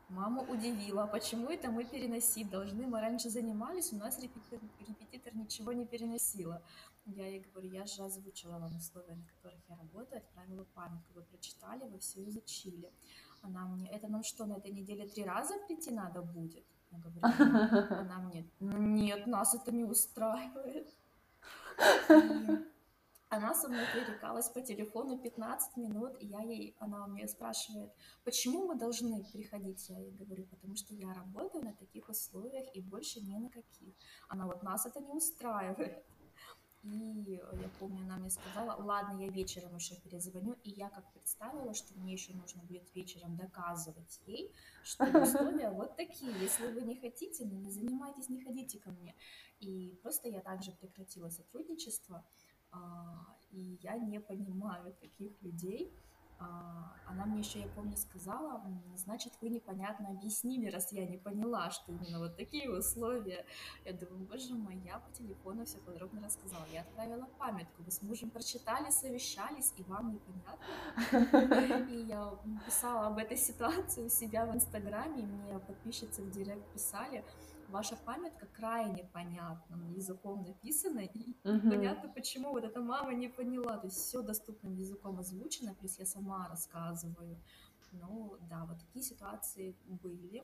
Мама 0.09 0.43
удивила, 0.43 1.07
почему 1.07 1.49
это 1.49 1.71
мы 1.71 1.83
переносить 1.83 2.49
должны, 2.51 2.85
мы 2.85 3.01
раньше 3.01 3.29
занимались, 3.29 3.91
у 3.91 3.95
нас 3.95 4.19
репетитор, 4.19 4.59
репетитор 4.87 5.35
ничего 5.35 5.73
не 5.73 5.85
переносила. 5.85 6.61
Я 7.05 7.27
ей 7.27 7.39
говорю, 7.39 7.69
я 7.69 7.85
же 7.85 8.03
озвучила 8.03 8.57
вам 8.57 8.75
условия, 8.77 9.15
на 9.15 9.25
которых 9.25 9.59
я 9.69 9.75
работаю, 9.75 10.17
отправила 10.17 10.63
памятку, 10.73 11.13
вы 11.13 11.21
прочитали, 11.21 11.87
вы 11.87 11.99
все 11.99 12.27
изучили. 12.27 12.91
Она 13.43 13.67
мне, 13.67 13.89
это 13.89 14.07
нам 14.07 14.23
что, 14.23 14.45
на 14.45 14.53
этой 14.53 14.71
неделе 14.71 15.07
три 15.07 15.23
раза 15.23 15.53
прийти 15.67 15.91
надо 15.91 16.23
будет? 16.23 16.65
Я 16.91 16.97
говорю, 16.99 17.19
она 17.21 18.19
мне, 18.19 18.49
нет, 18.59 19.27
нас 19.27 19.53
это 19.53 19.71
не 19.71 19.83
устраивает. 19.83 20.95
Она 23.29 23.53
со 23.53 23.67
мной 23.67 23.85
перекалась 23.93 24.47
по 24.49 24.61
телефону 24.61 25.17
15 25.17 25.77
минут, 25.77 26.15
и 26.21 26.27
я 26.27 26.41
ей, 26.41 26.75
она 26.79 27.05
у 27.05 27.09
меня 27.09 27.27
спрашивает, 27.27 27.91
почему 28.23 28.65
мы 28.65 28.75
должны 28.75 29.25
приходить? 29.25 29.89
Я 29.89 29.99
ей 29.99 30.11
говорю, 30.11 30.45
потому 30.45 30.75
что 30.75 30.93
я 30.93 31.13
работаю 31.13 31.65
на 31.65 31.73
таких 31.73 32.07
условиях 32.07 32.65
и 32.73 32.81
больше 32.81 33.19
ни 33.21 33.35
на 33.35 33.49
каких. 33.49 33.93
Она 34.29 34.45
вот 34.45 34.63
нас 34.63 34.85
это 34.85 35.01
не 35.01 35.11
устраивает. 35.11 36.05
И 36.85 37.31
я 37.31 37.69
помню, 37.79 38.03
она 38.03 38.17
мне 38.17 38.29
сказала, 38.29 38.79
ладно, 38.79 39.19
я 39.19 39.27
вечером 39.29 39.75
еще 39.75 39.95
перезвоню, 39.95 40.55
и 40.63 40.69
я 40.69 40.89
как 40.89 41.11
представила, 41.13 41.73
что 41.73 41.95
мне 41.95 42.13
еще 42.13 42.33
нужно 42.33 42.61
будет 42.61 42.93
вечером 42.93 43.35
доказывать 43.37 44.21
ей, 44.27 44.53
что 44.83 45.05
условия 45.19 45.71
вот 45.71 45.95
такие, 45.95 46.31
если 46.39 46.71
вы 46.71 46.81
не 46.81 46.95
хотите, 46.99 47.45
ну 47.45 47.57
не 47.57 47.71
занимайтесь, 47.71 48.29
не 48.29 48.43
ходите 48.43 48.79
ко 48.79 48.91
мне. 48.91 49.15
И 49.59 49.97
просто 50.03 50.29
я 50.29 50.41
также 50.41 50.73
прекратила 50.73 51.29
сотрудничество, 51.29 52.23
а, 52.71 53.35
и 53.49 53.79
я 53.81 53.97
не 53.97 54.19
понимаю 54.19 54.93
таких 55.01 55.41
людей. 55.41 55.91
А, 56.39 56.93
она 57.07 57.25
мне 57.25 57.39
еще, 57.39 57.59
я 57.59 57.67
помню, 57.67 57.95
сказала, 57.97 58.61
значит, 58.95 59.33
вы 59.41 59.49
непонятно 59.49 60.09
объяснили, 60.09 60.69
раз 60.69 60.91
я 60.91 61.05
не 61.05 61.17
поняла, 61.17 61.69
что 61.69 61.91
именно 61.91 62.19
вот 62.19 62.35
такие 62.35 62.69
условия. 62.69 63.45
Я 63.85 63.93
думаю, 63.93 64.25
боже 64.25 64.53
мой, 64.53 64.75
я 64.85 64.99
по 64.99 65.11
телефону 65.11 65.65
все 65.65 65.77
подробно 65.77 66.21
рассказала. 66.21 66.65
Я 66.73 66.81
отправила 66.81 67.27
памятку, 67.37 67.83
вы 67.83 67.91
с 67.91 68.01
мужем 68.01 68.29
прочитали, 68.29 68.89
совещались, 68.89 69.73
и 69.77 69.83
вам 69.83 70.13
непонятно. 70.13 71.85
И 71.89 72.05
я 72.07 72.33
писала 72.65 73.07
об 73.07 73.17
этой 73.17 73.37
ситуации 73.37 74.03
у 74.03 74.09
себя 74.09 74.45
в 74.45 74.55
Инстаграме, 74.55 75.21
и 75.21 75.25
мне 75.25 75.59
подписчицы 75.59 76.21
в 76.21 76.31
директ 76.31 76.65
писали, 76.73 77.23
ваша 77.69 77.95
памятка 77.95 78.47
крайне 78.47 79.03
понятным 79.03 79.91
языком 79.93 80.43
написана, 80.43 80.99
и 80.99 81.33
uh-huh. 81.43 81.69
понятно, 81.69 82.09
почему 82.09 82.51
вот 82.51 82.63
эта 82.63 82.81
мама 82.81 83.13
не 83.13 83.27
поняла. 83.27 83.77
То 83.77 83.87
есть 83.87 83.97
все 83.97 84.21
доступным 84.21 84.75
языком 84.75 85.19
озвучено, 85.19 85.73
плюс 85.75 85.99
я 85.99 86.05
сама 86.05 86.47
рассказываю. 86.47 87.41
Ну 87.91 88.37
да, 88.49 88.65
вот 88.65 88.79
такие 88.79 89.03
ситуации 89.03 89.75
были. 89.85 90.43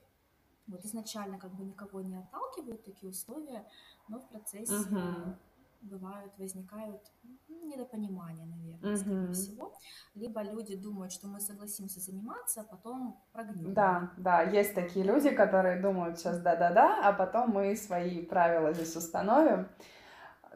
Вот 0.67 0.85
изначально 0.85 1.37
как 1.37 1.53
бы 1.55 1.65
никого 1.65 2.01
не 2.01 2.15
отталкивают 2.15 2.83
такие 2.85 3.09
условия, 3.09 3.67
но 4.07 4.19
в 4.19 4.29
процессе 4.29 4.73
uh-huh 4.73 5.35
бывают, 5.81 6.31
возникают 6.37 7.01
недопонимания, 7.47 8.45
наверное, 8.45 8.93
uh-huh. 8.93 8.97
скорее 8.97 9.33
всего. 9.33 9.73
Либо 10.15 10.41
люди 10.41 10.75
думают, 10.75 11.11
что 11.11 11.27
мы 11.27 11.39
согласимся 11.39 11.99
заниматься, 11.99 12.61
а 12.61 12.63
потом 12.63 13.21
прогнем. 13.31 13.73
Да, 13.73 14.11
да, 14.17 14.41
есть 14.41 14.73
такие 14.73 15.05
люди, 15.05 15.29
которые 15.29 15.79
думают 15.79 16.19
сейчас 16.19 16.39
да-да-да, 16.39 17.01
а 17.03 17.13
потом 17.13 17.51
мы 17.51 17.75
свои 17.75 18.25
правила 18.25 18.73
здесь 18.73 18.95
установим. 18.95 19.67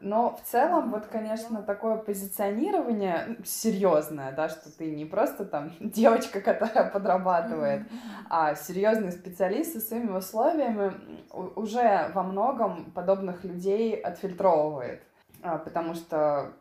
Но 0.00 0.36
в 0.36 0.42
целом, 0.46 0.90
вот, 0.90 1.06
конечно, 1.06 1.62
такое 1.62 1.96
позиционирование 1.96 3.38
серьезное, 3.44 4.30
да, 4.32 4.50
что 4.50 4.70
ты 4.70 4.94
не 4.94 5.06
просто 5.06 5.46
там 5.46 5.72
девочка, 5.80 6.42
которая 6.42 6.90
подрабатывает, 6.90 7.82
mm-hmm. 7.82 8.26
а 8.28 8.54
серьезный 8.54 9.12
специалист 9.12 9.72
со 9.72 9.80
своими 9.80 10.10
условиями 10.10 10.92
уже 11.32 12.10
во 12.12 12.22
многом 12.22 12.90
подобных 12.92 13.44
людей 13.44 13.94
отфильтровывает. 13.94 15.02
А, 15.46 15.58
потому 15.58 15.94
что 15.94 16.52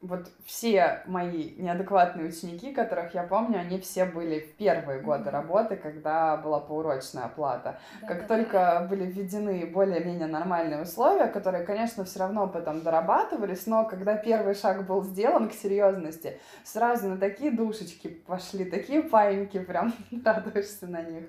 вот 0.00 0.28
все 0.44 1.02
мои 1.06 1.54
неадекватные 1.58 2.26
ученики, 2.26 2.72
которых 2.72 3.14
я 3.14 3.22
помню, 3.22 3.60
они 3.60 3.78
все 3.78 4.04
были 4.04 4.40
в 4.40 4.56
первые 4.56 5.00
годы 5.00 5.30
работы, 5.30 5.76
когда 5.76 6.36
была 6.38 6.58
поурочная 6.58 7.24
оплата. 7.24 7.78
Да, 8.00 8.08
как 8.08 8.20
да, 8.22 8.26
только 8.26 8.52
да. 8.52 8.86
были 8.88 9.04
введены 9.04 9.66
более-менее 9.66 10.26
нормальные 10.26 10.82
условия, 10.82 11.28
которые, 11.28 11.64
конечно, 11.64 12.04
все 12.04 12.20
равно 12.20 12.48
потом 12.48 12.80
дорабатывались, 12.80 13.66
но 13.66 13.84
когда 13.84 14.16
первый 14.16 14.54
шаг 14.54 14.86
был 14.86 15.04
сделан 15.04 15.48
к 15.48 15.52
серьезности, 15.52 16.40
сразу 16.64 17.10
на 17.10 17.18
такие 17.18 17.52
душечки 17.52 18.08
пошли, 18.08 18.64
такие 18.64 19.02
паиньки, 19.02 19.60
прям 19.60 19.94
радуешься 20.24 20.88
на 20.88 21.02
них. 21.02 21.26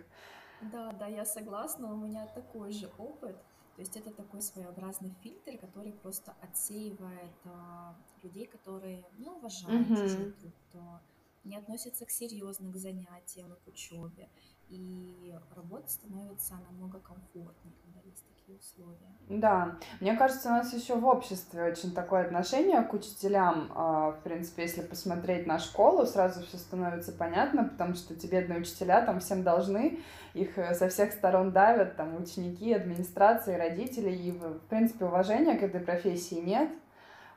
Да, 0.61 0.91
да, 0.97 1.07
я 1.07 1.25
согласна, 1.25 1.93
у 1.93 1.97
меня 1.97 2.25
такой 2.33 2.71
же 2.71 2.89
опыт. 2.97 3.35
То 3.75 3.81
есть 3.81 3.97
это 3.97 4.11
такой 4.11 4.41
своеобразный 4.41 5.13
фильтр, 5.21 5.57
который 5.57 5.93
просто 5.93 6.35
отсеивает 6.41 7.33
а, 7.45 7.95
людей, 8.21 8.45
которые 8.45 9.03
не 9.17 9.29
уважают 9.29 9.87
mm-hmm. 9.87 9.95
чужой 9.95 10.31
труд, 10.33 11.01
не 11.43 11.57
относятся 11.57 12.05
к 12.05 12.11
серьезным 12.11 12.73
занятиям 12.73 13.53
и 13.53 13.55
к 13.57 13.67
учебе. 13.67 14.29
и 14.69 15.37
работа 15.55 15.89
становится 15.89 16.55
намного 16.55 16.99
комфортнее, 16.99 17.75
когда 17.83 17.99
есть 18.01 18.23
условия. 18.59 19.13
Да, 19.29 19.77
мне 20.01 20.15
кажется, 20.15 20.49
у 20.49 20.51
нас 20.51 20.73
еще 20.73 20.95
в 20.95 21.05
обществе 21.05 21.63
очень 21.63 21.93
такое 21.93 22.25
отношение 22.25 22.81
к 22.83 22.93
учителям. 22.93 23.71
А, 23.73 24.11
в 24.11 24.21
принципе, 24.21 24.63
если 24.63 24.81
посмотреть 24.81 25.47
на 25.47 25.59
школу, 25.59 26.05
сразу 26.05 26.41
все 26.41 26.57
становится 26.57 27.13
понятно, 27.13 27.63
потому 27.63 27.93
что 27.95 28.15
те 28.15 28.27
бедные 28.27 28.59
учителя 28.59 29.05
там 29.05 29.21
всем 29.21 29.43
должны, 29.43 29.99
их 30.33 30.57
э, 30.57 30.75
со 30.75 30.89
всех 30.89 31.13
сторон 31.13 31.51
давят, 31.51 31.95
там 31.95 32.21
ученики, 32.21 32.73
администрации, 32.73 33.55
родители, 33.55 34.11
и, 34.11 34.31
в 34.31 34.59
принципе, 34.67 35.05
уважения 35.05 35.57
к 35.57 35.63
этой 35.63 35.79
профессии 35.79 36.35
нет. 36.35 36.69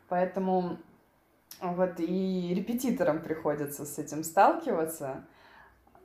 Поэтому 0.09 0.79
вот 1.61 2.00
и 2.00 2.52
репетиторам 2.55 3.22
приходится 3.22 3.85
с 3.85 3.98
этим 3.98 4.24
сталкиваться. 4.24 5.24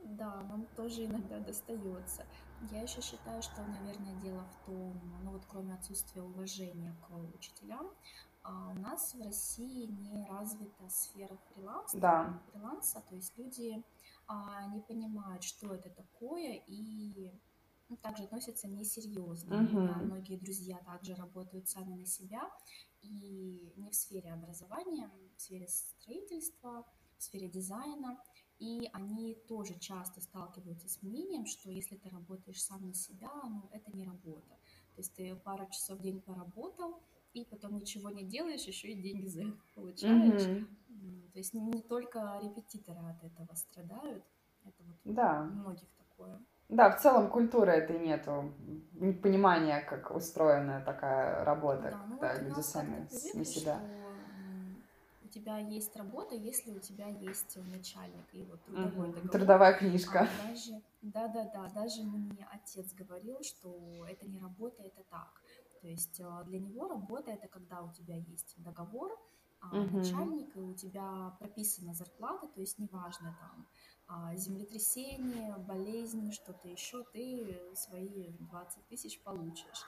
Да, 0.04 0.42
нам 0.48 0.66
тоже 0.76 1.06
иногда 1.06 1.38
достается. 1.38 2.22
Я 2.70 2.82
еще 2.82 3.00
считаю, 3.00 3.42
что, 3.42 3.62
наверное, 3.62 4.14
дело 4.22 4.44
в 4.44 4.66
том, 4.66 5.00
ну 5.24 5.32
вот 5.32 5.44
кроме 5.48 5.74
отсутствия 5.74 6.22
уважения 6.22 6.94
к 7.02 7.10
учителям, 7.34 7.90
а 8.42 8.70
у 8.70 8.74
нас 8.74 9.14
в 9.14 9.22
России 9.22 9.86
не 9.86 10.26
развита 10.28 10.88
сфера 10.88 11.36
фриланса, 11.48 11.98
да. 11.98 12.40
фриланса, 12.50 13.02
то 13.08 13.14
есть 13.14 13.36
люди 13.36 13.84
а, 14.26 14.66
не 14.66 14.80
понимают, 14.80 15.44
что 15.44 15.74
это 15.74 15.90
такое, 15.90 16.62
и 16.66 17.32
ну, 17.88 17.96
также 17.96 18.24
относятся 18.24 18.68
несерьезно. 18.68 19.62
Угу. 19.62 20.04
Многие 20.06 20.36
друзья 20.36 20.78
также 20.78 21.14
работают 21.14 21.68
сами 21.68 21.94
на 21.94 22.06
себя, 22.06 22.50
и 23.02 23.72
не 23.76 23.90
в 23.90 23.94
сфере 23.94 24.32
образования, 24.32 25.10
в 25.36 25.40
сфере 25.40 25.68
строительства, 25.68 26.86
в 27.18 27.22
сфере 27.22 27.48
дизайна. 27.48 28.18
И 28.62 28.88
они 28.92 29.34
тоже 29.48 29.76
часто 29.80 30.20
сталкиваются 30.20 30.88
с 30.88 31.02
мнением, 31.02 31.46
что 31.46 31.68
если 31.68 31.96
ты 31.96 32.08
работаешь 32.10 32.62
сам 32.62 32.86
на 32.86 32.94
себя, 32.94 33.28
ну, 33.42 33.68
это 33.72 33.90
не 33.92 34.04
работа. 34.04 34.54
То 34.94 34.98
есть 34.98 35.12
ты 35.16 35.34
пару 35.34 35.66
часов 35.68 35.98
в 35.98 36.02
день 36.02 36.20
поработал, 36.20 37.02
и 37.34 37.44
потом 37.44 37.74
ничего 37.74 38.08
не 38.10 38.22
делаешь, 38.22 38.62
еще 38.62 38.92
и 38.92 39.02
деньги 39.02 39.26
за 39.26 39.48
это 39.48 39.58
получаешь. 39.74 40.42
Mm-hmm. 40.42 41.32
То 41.32 41.38
есть 41.40 41.54
не 41.54 41.82
только 41.82 42.38
репетиторы 42.40 43.00
от 43.00 43.24
этого 43.24 43.52
страдают, 43.56 44.24
это 44.64 44.82
вот 44.84 44.96
да. 45.06 45.40
у 45.42 45.54
многих 45.54 45.88
такое. 45.98 46.38
Да, 46.68 46.96
в 46.96 47.02
целом 47.02 47.30
культуры 47.30 47.72
этой 47.72 47.98
нету, 47.98 48.54
понимания, 49.22 49.80
как 49.80 50.14
устроена 50.14 50.84
такая 50.86 51.44
работа, 51.44 51.90
да, 51.90 52.06
ну 52.06 52.18
когда 52.18 52.34
вот 52.34 52.42
люди 52.42 52.60
сами 52.60 53.08
на 53.34 53.44
себя. 53.44 53.80
Что 53.80 54.01
тебя 55.32 55.58
есть 55.58 55.96
работа, 55.96 56.34
если 56.34 56.70
у 56.70 56.78
тебя 56.78 57.08
есть 57.08 57.56
начальник 57.56 58.26
и 58.32 58.44
вот 58.44 58.62
трудовой 58.64 59.08
угу. 59.08 59.14
договор. 59.14 59.30
Трудовая 59.30 59.72
книжка. 59.74 60.20
А 60.20 60.48
даже, 60.48 60.82
да, 61.02 61.28
да, 61.28 61.50
да, 61.52 61.68
даже 61.74 62.02
мне 62.02 62.46
отец 62.52 62.92
говорил, 62.92 63.42
что 63.42 64.04
это 64.08 64.26
не 64.26 64.38
работа, 64.38 64.82
это 64.82 65.02
так. 65.10 65.42
То 65.80 65.88
есть 65.88 66.20
э, 66.20 66.44
для 66.46 66.60
него 66.60 66.88
работа 66.88 67.32
это 67.32 67.48
когда 67.48 67.82
у 67.82 67.92
тебя 67.92 68.16
есть 68.16 68.54
договор, 68.58 69.18
а 69.60 69.76
угу. 69.76 69.98
начальник, 69.98 70.56
и 70.56 70.60
у 70.60 70.74
тебя 70.74 71.36
прописана 71.38 71.94
зарплата, 71.94 72.48
то 72.48 72.60
есть 72.60 72.78
неважно 72.78 73.36
там 73.40 73.66
а, 74.08 74.34
землетрясение, 74.36 75.56
болезнь, 75.56 76.32
что-то 76.32 76.68
еще, 76.68 77.04
ты 77.12 77.58
свои 77.74 78.32
20 78.40 78.88
тысяч 78.88 79.22
получишь. 79.22 79.86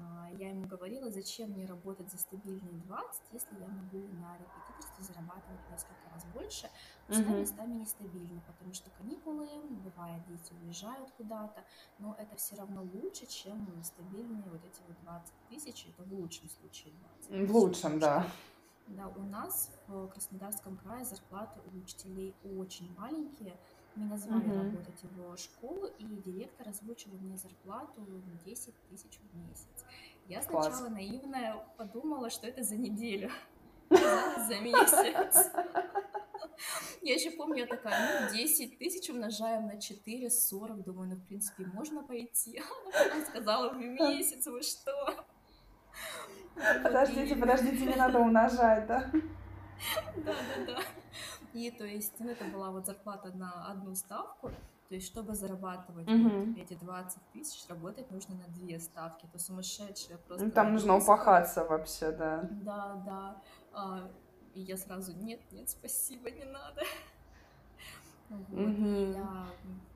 А, 0.00 0.28
я 0.38 0.50
ему 0.50 0.66
говорила, 0.66 1.10
зачем 1.10 1.50
мне 1.50 1.66
работать 1.66 2.10
за 2.10 2.18
стабильные 2.18 2.80
20, 2.86 3.22
если 3.32 3.58
я 3.58 3.66
могу 3.66 3.98
на 4.20 4.36
репетиторстве 4.38 5.04
зарабатывать 5.04 5.60
несколько 5.70 6.10
раз 6.12 6.24
больше, 6.32 6.70
пускай 7.06 7.26
uh-huh. 7.26 7.40
местами 7.40 7.74
нестабильно, 7.74 8.40
потому 8.46 8.72
что 8.72 8.90
каникулы, 8.90 9.48
бывает, 9.84 10.22
дети 10.28 10.52
уезжают 10.62 11.10
куда-то, 11.16 11.64
но 11.98 12.14
это 12.18 12.36
все 12.36 12.56
равно 12.56 12.82
лучше, 12.82 13.26
чем 13.26 13.66
стабильные 13.82 14.48
вот 14.50 14.64
эти 14.64 14.80
вот 14.86 14.98
20 15.02 15.34
тысяч, 15.48 15.86
это 15.88 16.02
в 16.04 16.12
лучшем 16.12 16.48
случае 16.48 16.94
20 17.28 17.48
В 17.48 17.56
лучшем, 17.56 17.98
да. 17.98 18.26
Да, 18.86 19.06
у 19.08 19.22
нас 19.22 19.70
в 19.86 20.08
Краснодарском 20.08 20.76
крае 20.76 21.04
зарплаты 21.04 21.60
у 21.72 21.78
учителей 21.78 22.34
очень 22.42 22.92
маленькие, 22.98 23.56
меня 23.96 24.16
звали 24.16 24.48
угу. 24.48 24.58
работать 24.58 25.02
в 25.02 25.36
школу, 25.36 25.86
и 25.98 26.04
директор 26.04 26.68
озвучил 26.68 27.10
мне 27.20 27.36
зарплату 27.36 28.06
10 28.44 28.74
тысяч 28.88 29.18
в 29.18 29.36
месяц. 29.36 29.79
Я 30.30 30.42
сначала 30.42 30.70
Класс. 30.70 30.90
наивная 30.90 31.56
подумала, 31.76 32.30
что 32.30 32.46
это 32.46 32.62
за 32.62 32.76
неделю, 32.76 33.32
за 33.90 34.60
месяц. 34.60 35.50
Я 37.02 37.14
еще 37.14 37.32
помню, 37.32 37.62
я 37.62 37.66
такая, 37.66 38.28
ну, 38.30 38.36
10 38.36 38.78
тысяч 38.78 39.10
умножаем 39.10 39.66
на 39.66 39.80
4, 39.80 40.30
40. 40.30 40.84
Думаю, 40.84 41.08
ну, 41.08 41.16
в 41.16 41.26
принципе, 41.26 41.66
можно 41.74 42.04
пойти. 42.04 42.62
Она 43.12 43.24
сказала, 43.24 43.70
в 43.70 43.78
месяц, 43.78 44.46
вы 44.46 44.62
что? 44.62 45.26
Подождите, 46.84 47.34
подождите, 47.34 47.86
не 47.86 47.96
надо 47.96 48.20
умножать, 48.20 48.86
да? 48.86 49.10
Да, 50.14 50.34
да, 50.34 50.64
да. 50.64 50.78
И 51.54 51.72
то 51.72 51.84
есть 51.84 52.12
ну, 52.20 52.30
это 52.30 52.44
была 52.44 52.70
вот 52.70 52.86
зарплата 52.86 53.32
на 53.32 53.66
одну 53.66 53.96
ставку. 53.96 54.52
То 54.90 54.96
есть, 54.96 55.06
чтобы 55.06 55.36
зарабатывать 55.36 56.08
mm-hmm. 56.08 56.46
вот 56.46 56.58
эти 56.58 56.74
20 56.74 57.22
тысяч, 57.32 57.64
работать 57.68 58.10
нужно 58.10 58.34
на 58.34 58.48
две 58.48 58.80
ставки. 58.80 59.24
Это 59.24 59.38
сумасшедшее 59.38 60.18
просто. 60.18 60.46
Ну, 60.46 60.50
там 60.50 60.72
нужно 60.72 60.96
упахаться 60.96 61.64
вообще, 61.64 62.10
да. 62.10 62.48
Да, 62.50 63.00
да. 63.06 63.42
А, 63.72 64.10
и 64.52 64.62
я 64.62 64.76
сразу, 64.76 65.16
нет, 65.16 65.40
нет, 65.52 65.70
спасибо, 65.70 66.28
не 66.32 66.42
надо. 66.42 66.82
Вот. 68.30 68.48
Mm-hmm. 68.48 69.14
Я 69.14 69.46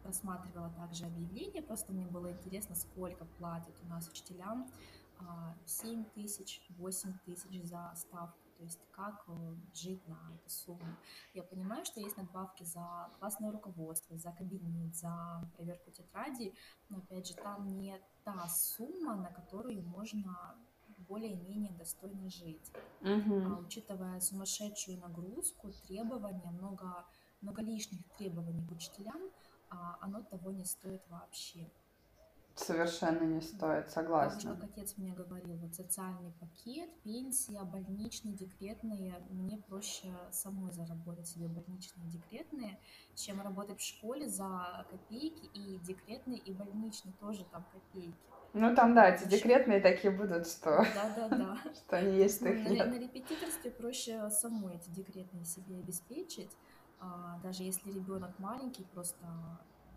просматривала 0.05 0.71
также 0.77 1.07
объявления, 1.07 1.63
просто 1.63 1.93
мне 1.93 2.07
было 2.07 2.31
интересно, 2.31 2.77
сколько 2.77 3.25
платят 3.39 3.75
у 3.83 3.89
нас 3.89 4.09
учителям. 4.09 4.71
7 5.67 6.03
а, 6.03 6.05
тысяч, 6.15 6.63
8 6.69 7.19
тысяч 7.25 7.65
за 7.65 7.93
ставку 7.97 8.44
то 8.57 8.63
есть 8.63 8.81
как 8.93 9.25
э, 9.29 9.55
жить 9.75 10.07
на 10.09 10.19
эту 10.35 10.51
сумму. 10.51 10.97
Я 11.35 11.43
понимаю, 11.43 11.85
что 11.85 12.01
есть 12.01 12.17
надбавки 12.17 12.65
за 12.65 13.11
классное 13.19 13.53
руководство, 13.53 14.17
за 14.17 14.33
кабинет, 14.33 14.95
за 14.95 15.49
проверку 15.57 15.91
тетради, 15.91 16.55
но 16.89 16.99
опять 16.99 17.27
же 17.27 17.35
там 17.35 17.67
не 17.77 18.01
та 18.25 18.49
сумма, 18.49 19.17
на 19.17 19.31
которую 19.33 19.83
можно 19.83 20.57
более-менее 21.09 21.73
достойно 21.73 22.29
жить. 22.31 22.73
Uh-huh. 23.01 23.47
А, 23.47 23.59
учитывая 23.59 24.21
сумасшедшую 24.21 24.99
нагрузку, 24.99 25.73
требования, 25.87 26.51
много, 26.51 27.05
много 27.41 27.63
лишних 27.63 28.01
требований 28.17 28.67
к 28.67 28.73
учителям, 28.73 29.21
а, 29.71 29.99
оно 30.01 30.23
того 30.23 30.51
не 30.51 30.65
стоит 30.65 31.03
вообще. 31.09 31.71
Совершенно 32.55 33.25
не 33.25 33.41
стоит, 33.41 33.91
согласна. 33.91 34.39
Потому 34.39 34.61
как 34.61 34.71
отец 34.71 34.95
мне 34.97 35.13
говорил, 35.13 35.57
вот 35.57 35.75
социальный 35.75 36.33
пакет, 36.39 36.89
пенсия, 37.03 37.63
больничные, 37.65 38.35
декретные, 38.35 39.15
мне 39.31 39.59
проще 39.59 40.09
самой 40.31 40.71
заработать 40.71 41.27
себе 41.27 41.49
больничные, 41.49 42.07
декретные, 42.07 42.79
чем 43.17 43.41
работать 43.41 43.81
в 43.81 43.85
школе 43.85 44.29
за 44.29 44.87
копейки, 44.89 45.51
и 45.55 45.79
декретные, 45.79 46.39
и 46.39 46.53
больничные 46.53 47.13
тоже 47.19 47.45
там 47.51 47.65
копейки. 47.73 48.15
Ну 48.53 48.73
там, 48.77 48.95
да, 48.95 49.09
эти 49.09 49.27
декретные 49.27 49.81
такие 49.81 50.13
будут, 50.13 50.47
что... 50.47 50.87
Да-да-да. 50.95 51.59
Что 51.75 51.97
они 51.97 52.17
есть, 52.19 52.37
что 52.37 52.51
их 52.51 52.71
нет. 52.71 52.87
На 52.87 53.01
репетиторстве 53.01 53.73
проще 53.73 54.31
самой 54.31 54.77
эти 54.77 54.91
декретные 54.91 55.45
себе 55.45 55.79
обеспечить, 55.79 56.51
а, 57.01 57.41
даже 57.43 57.65
если 57.65 57.91
ребенок 57.91 58.39
маленький, 58.39 58.85
просто 58.95 59.27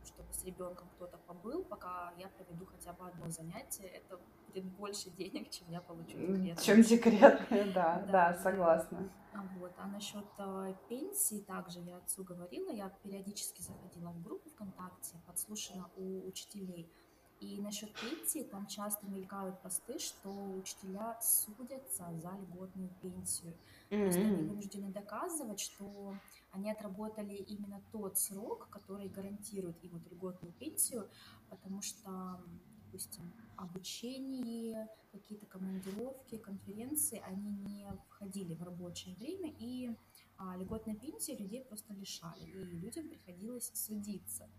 чтобы 0.08 0.34
с 0.34 0.44
ребенком 0.44 0.88
кто-то 0.96 1.18
побыл, 1.18 1.64
пока 1.64 2.14
я 2.18 2.28
проведу 2.30 2.66
хотя 2.66 2.94
бы 2.94 3.08
одно 3.08 3.30
занятие, 3.30 3.88
это 3.88 4.20
будет 4.48 4.66
больше 4.66 5.10
денег, 5.12 5.50
чем 5.50 5.70
я 5.70 5.82
получу 5.82 6.18
декретное. 6.18 6.56
Чем 6.56 6.82
декретное, 6.82 7.74
да, 7.74 8.04
да, 8.08 8.12
да, 8.12 8.34
согласна. 8.42 9.10
А 9.34 9.44
вот. 9.60 9.72
А 9.78 9.88
насчет 9.88 10.26
э, 10.40 10.74
пенсии 10.90 11.42
также 11.42 11.80
я 11.80 11.98
отцу 11.98 12.24
говорила, 12.24 12.72
я 12.72 12.90
периодически 13.04 13.62
заходила 13.62 14.10
в 14.10 14.24
группу 14.24 14.50
ВКонтакте, 14.50 15.18
подслушана 15.28 15.90
у 15.96 16.28
учителей. 16.28 16.92
И 17.40 17.62
насчет 17.62 17.94
пенсии 17.94 18.44
там 18.44 18.66
часто 18.66 19.06
мелькают 19.06 19.62
посты, 19.62 20.00
что 20.00 20.30
учителя 20.30 21.20
судятся 21.22 22.12
за 22.16 22.32
льготную 22.32 22.90
пенсию. 23.00 23.54
Mm-hmm. 23.92 24.04
Просто 24.04 24.22
они 24.22 24.36
вынуждены 24.48 24.92
доказывать, 24.92 25.60
что 25.60 26.16
они 26.52 26.72
отработали 26.72 27.34
именно 27.36 27.82
тот 27.92 28.18
срок, 28.18 28.70
который 28.70 29.10
гарантирует 29.10 29.84
им 29.84 29.96
эту 29.96 30.10
льготную 30.10 30.54
пенсию, 30.54 31.10
потому 31.50 31.82
что, 31.82 32.42
допустим, 32.86 33.32
обучение, 33.56 34.88
какие-то 35.12 35.46
командировки, 35.46 36.38
конференции, 36.38 37.22
они 37.26 37.50
не 37.50 37.88
входили 38.10 38.54
в 38.54 38.64
рабочее 38.64 39.16
время, 39.16 39.54
и 39.58 39.96
а, 40.38 40.56
льготной 40.58 40.96
пенсии 40.96 41.32
людей 41.32 41.64
просто 41.64 41.94
лишали, 41.94 42.44
и 42.46 42.64
людям 42.64 43.10
приходилось 43.10 43.72
судиться. 43.74 44.50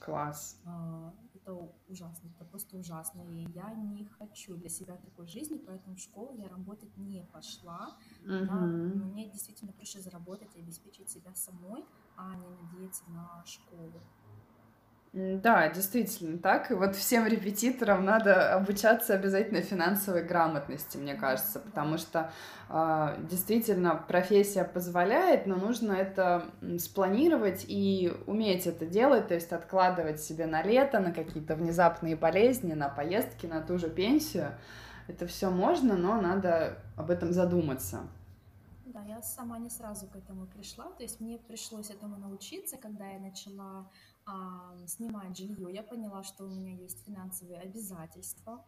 Класс. 0.00 0.60
А, 0.64 1.14
это 1.42 1.72
ужасно, 1.88 2.28
это 2.28 2.44
просто 2.44 2.76
ужасно. 2.76 3.22
И 3.22 3.46
я 3.52 3.74
не 3.74 4.04
хочу 4.04 4.56
для 4.56 4.68
себя 4.68 4.96
такой 4.96 5.26
жизни, 5.26 5.58
поэтому 5.58 5.96
в 5.96 6.00
школу 6.00 6.32
я 6.34 6.48
работать 6.48 6.96
не 6.96 7.22
пошла. 7.32 7.96
Да, 8.24 8.54
мне 9.06 9.28
действительно 9.30 9.72
проще 9.72 10.00
заработать 10.00 10.54
и 10.56 10.60
обеспечить 10.60 11.10
себя 11.10 11.34
самой, 11.34 11.84
а 12.16 12.34
не 12.36 12.48
надеяться 12.48 13.04
на 13.10 13.44
школу. 13.44 14.00
Да, 15.12 15.68
действительно 15.68 16.38
так. 16.38 16.70
И 16.70 16.74
вот 16.74 16.96
всем 16.96 17.26
репетиторам 17.26 18.02
надо 18.02 18.54
обучаться 18.54 19.12
обязательно 19.12 19.60
финансовой 19.60 20.24
грамотности, 20.24 20.96
мне 20.96 21.14
кажется, 21.14 21.60
потому 21.60 21.98
что 21.98 22.32
э, 22.70 23.16
действительно 23.28 23.94
профессия 23.94 24.64
позволяет, 24.64 25.46
но 25.46 25.56
нужно 25.56 25.92
это 25.92 26.46
спланировать 26.78 27.66
и 27.68 28.10
уметь 28.26 28.66
это 28.66 28.86
делать, 28.86 29.28
то 29.28 29.34
есть 29.34 29.52
откладывать 29.52 30.18
себе 30.18 30.46
на 30.46 30.62
лето, 30.62 30.98
на 30.98 31.12
какие-то 31.12 31.56
внезапные 31.56 32.16
болезни, 32.16 32.72
на 32.72 32.88
поездки, 32.88 33.44
на 33.44 33.60
ту 33.60 33.76
же 33.76 33.90
пенсию. 33.90 34.52
Это 35.08 35.26
все 35.26 35.50
можно, 35.50 35.94
но 35.94 36.18
надо 36.22 36.78
об 36.96 37.10
этом 37.10 37.34
задуматься. 37.34 38.00
Да, 38.86 39.02
я 39.02 39.20
сама 39.20 39.58
не 39.58 39.68
сразу 39.68 40.06
к 40.06 40.16
этому 40.16 40.46
пришла, 40.46 40.84
то 40.84 41.02
есть 41.02 41.20
мне 41.20 41.36
пришлось 41.36 41.90
этому 41.90 42.16
научиться, 42.16 42.78
когда 42.78 43.06
я 43.08 43.18
начала 43.18 43.90
снимать 44.86 45.36
жилье, 45.36 45.72
я 45.72 45.82
поняла, 45.82 46.22
что 46.22 46.44
у 46.44 46.48
меня 46.48 46.74
есть 46.74 47.04
финансовые 47.04 47.60
обязательства, 47.60 48.64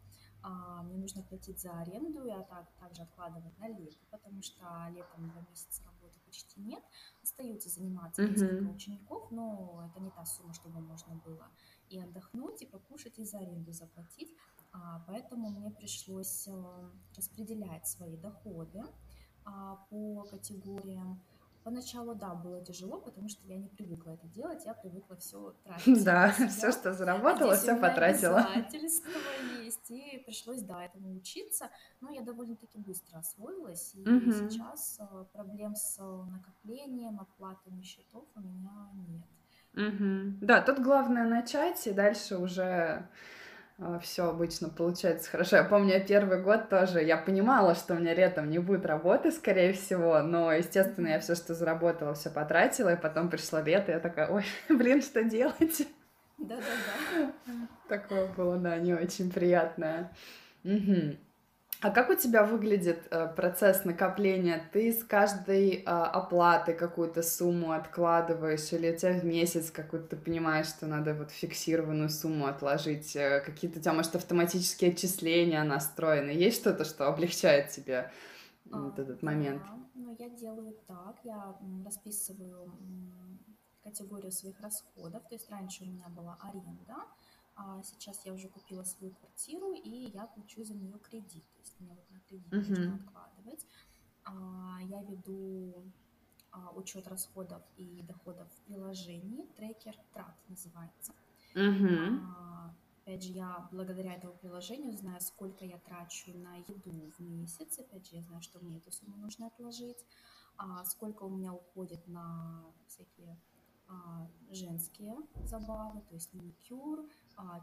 а, 0.46 0.82
мне 0.82 0.98
нужно 0.98 1.22
платить 1.22 1.58
за 1.58 1.72
аренду, 1.72 2.20
а 2.30 2.42
так, 2.42 2.70
также 2.78 3.02
откладывать 3.02 3.58
на 3.58 3.68
лето, 3.68 4.04
потому 4.10 4.42
что 4.42 4.62
летом 4.90 5.30
два 5.30 5.40
месяца 5.48 5.82
работы 5.84 6.20
почти 6.26 6.60
нет, 6.60 6.82
остаются 7.22 7.70
заниматься 7.70 8.22
mm-hmm. 8.22 8.30
несколько 8.30 8.70
учеников, 8.70 9.30
но 9.30 9.88
это 9.90 10.00
не 10.00 10.10
та 10.10 10.26
сумма, 10.26 10.52
чтобы 10.52 10.80
можно 10.80 11.14
было 11.14 11.48
и 11.88 11.98
отдохнуть, 11.98 12.60
и 12.60 12.66
покушать, 12.66 13.18
и 13.18 13.24
за 13.24 13.38
аренду 13.38 13.72
заплатить, 13.72 14.36
а, 14.72 15.02
поэтому 15.06 15.48
мне 15.48 15.70
пришлось 15.70 16.46
э, 16.46 16.90
распределять 17.16 17.86
свои 17.86 18.18
доходы 18.18 18.82
а, 19.46 19.76
по 19.88 20.24
категориям, 20.24 21.22
Поначалу, 21.64 22.14
да, 22.14 22.34
было 22.34 22.62
тяжело, 22.62 23.00
потому 23.00 23.30
что 23.30 23.42
я 23.46 23.56
не 23.56 23.68
привыкла 23.68 24.10
это 24.10 24.26
делать, 24.26 24.66
я 24.66 24.74
привыкла 24.74 25.16
все 25.16 25.54
тратить. 25.64 26.04
Да, 26.04 26.30
все, 26.30 26.70
что 26.70 26.92
заработала, 26.92 27.56
все 27.56 27.74
потратила. 27.74 28.40
Обязательства 28.40 29.10
есть, 29.62 29.90
и 29.90 30.22
пришлось, 30.26 30.60
да, 30.60 30.84
этому 30.84 31.16
учиться, 31.16 31.70
но 32.02 32.10
я 32.10 32.20
довольно-таки 32.20 32.78
быстро 32.78 33.18
освоилась, 33.18 33.94
и 33.94 34.02
угу. 34.02 34.30
сейчас 34.30 34.98
э, 35.00 35.24
проблем 35.32 35.74
с 35.74 35.98
накоплением, 36.30 37.18
оплатами 37.18 37.80
счетов 37.80 38.26
у 38.34 38.40
меня 38.40 38.90
нет. 39.08 39.24
Угу. 39.88 40.46
Да, 40.46 40.60
тут 40.60 40.80
главное 40.80 41.26
начать, 41.26 41.86
и 41.86 41.92
дальше 41.92 42.36
уже 42.36 42.62
а, 42.62 43.08
все 44.00 44.28
обычно 44.28 44.68
получается 44.68 45.30
хорошо. 45.30 45.56
Я 45.56 45.64
помню, 45.64 46.04
первый 46.06 46.40
год 46.40 46.68
тоже, 46.68 47.02
я 47.02 47.16
понимала, 47.16 47.74
что 47.74 47.94
у 47.94 47.98
меня 47.98 48.14
летом 48.14 48.48
не 48.48 48.58
будет 48.58 48.86
работы, 48.86 49.32
скорее 49.32 49.72
всего, 49.72 50.22
но, 50.22 50.52
естественно, 50.52 51.08
я 51.08 51.18
все, 51.18 51.34
что 51.34 51.54
заработала, 51.54 52.14
все 52.14 52.30
потратила, 52.30 52.94
и 52.94 53.00
потом 53.00 53.30
пришло 53.30 53.60
лето, 53.60 53.90
и 53.90 53.94
я 53.94 54.00
такая, 54.00 54.28
ой, 54.28 54.44
блин, 54.68 55.02
что 55.02 55.24
делать? 55.24 55.88
Да-да-да. 56.38 57.32
Такое 57.88 58.28
было, 58.34 58.56
да, 58.58 58.78
не 58.78 58.94
очень 58.94 59.30
приятное. 59.30 60.12
Угу. 60.64 61.16
А 61.84 61.90
как 61.90 62.08
у 62.08 62.14
тебя 62.14 62.44
выглядит 62.44 63.06
э, 63.10 63.28
процесс 63.36 63.84
накопления? 63.84 64.66
Ты 64.72 64.90
с 64.90 65.04
каждой 65.04 65.80
э, 65.80 65.82
оплаты 65.84 66.72
какую-то 66.72 67.22
сумму 67.22 67.72
откладываешь, 67.72 68.72
или 68.72 68.90
у 68.90 68.96
тебя 68.96 69.12
в 69.12 69.24
месяц 69.26 69.70
какую-то 69.70 70.08
ты 70.08 70.16
понимаешь, 70.16 70.68
что 70.68 70.86
надо 70.86 71.12
вот 71.12 71.30
фиксированную 71.30 72.08
сумму 72.08 72.46
отложить? 72.46 73.14
Э, 73.16 73.42
какие-то 73.44 73.80
у 73.80 73.82
тебя, 73.82 73.92
может, 73.92 74.16
автоматические 74.16 74.92
отчисления 74.92 75.62
настроены? 75.62 76.30
Есть 76.30 76.62
что-то, 76.62 76.86
что 76.86 77.06
облегчает 77.06 77.68
тебе 77.68 78.10
а, 78.72 78.80
вот 78.80 78.98
этот 78.98 79.20
да, 79.20 79.26
момент? 79.26 79.62
Ну, 79.94 80.16
я 80.18 80.30
делаю 80.30 80.74
так, 80.86 81.16
я 81.22 81.54
расписываю 81.84 82.72
категорию 83.82 84.32
своих 84.32 84.58
расходов, 84.62 85.22
то 85.28 85.34
есть 85.34 85.50
раньше 85.50 85.84
у 85.84 85.86
меня 85.86 86.08
была 86.08 86.38
аренда, 86.40 86.94
сейчас 87.82 88.24
я 88.26 88.32
уже 88.32 88.48
купила 88.48 88.82
свою 88.84 89.12
квартиру, 89.14 89.74
и 89.74 90.10
я 90.12 90.26
плачу 90.26 90.64
за 90.64 90.74
нее 90.74 90.98
кредит. 90.98 91.44
То 91.54 91.60
есть 91.60 91.80
мне 91.80 91.94
вот 91.94 92.10
на 92.10 92.20
кредит 92.20 92.52
uh-huh. 92.52 92.68
нужно 92.68 92.94
откладывать. 92.96 93.66
А, 94.24 94.78
я 94.82 95.02
веду 95.02 95.84
а, 96.50 96.70
учет 96.72 97.06
расходов 97.06 97.62
и 97.76 98.02
доходов 98.02 98.48
в 98.52 98.60
приложении. 98.62 99.46
Трекер 99.56 99.94
трат 100.12 100.36
называется. 100.48 101.12
Uh-huh. 101.54 102.18
А, 102.36 102.74
опять 103.02 103.22
же, 103.22 103.32
я 103.32 103.68
благодаря 103.70 104.14
этому 104.14 104.34
приложению 104.34 104.96
знаю, 104.96 105.20
сколько 105.20 105.64
я 105.64 105.78
трачу 105.78 106.36
на 106.36 106.56
еду 106.56 106.74
в 107.16 107.20
месяц. 107.20 107.78
Опять 107.78 108.08
же, 108.08 108.16
я 108.16 108.22
знаю, 108.22 108.42
что 108.42 108.58
мне 108.60 108.78
эту 108.78 108.90
сумму 108.90 109.16
нужно 109.16 109.46
отложить. 109.46 110.04
А, 110.56 110.84
сколько 110.84 111.24
у 111.24 111.30
меня 111.30 111.52
уходит 111.52 112.06
на 112.06 112.64
всякие 112.86 113.38
а, 113.88 114.28
женские 114.50 115.16
забавы, 115.44 116.00
то 116.08 116.14
есть 116.14 116.32
маникюр, 116.32 117.00
а, 117.00 117.04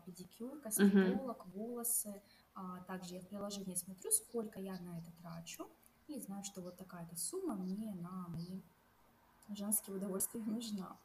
педикюр, 0.05 0.59
косметолог, 0.59 1.37
uh-huh. 1.37 1.51
волосы. 1.53 2.21
А, 2.53 2.81
также 2.83 3.15
я 3.15 3.21
в 3.21 3.27
приложении 3.27 3.75
смотрю, 3.75 4.11
сколько 4.11 4.59
я 4.59 4.79
на 4.79 4.99
это 4.99 5.11
трачу, 5.21 5.69
и 6.07 6.19
знаю, 6.19 6.43
что 6.43 6.61
вот 6.61 6.77
такая-то 6.77 7.15
сумма 7.15 7.55
мне 7.55 7.93
на 7.95 8.27
мои 8.29 8.61
женские 9.49 9.95
удовольствия 9.95 10.41
нужна. 10.45 10.97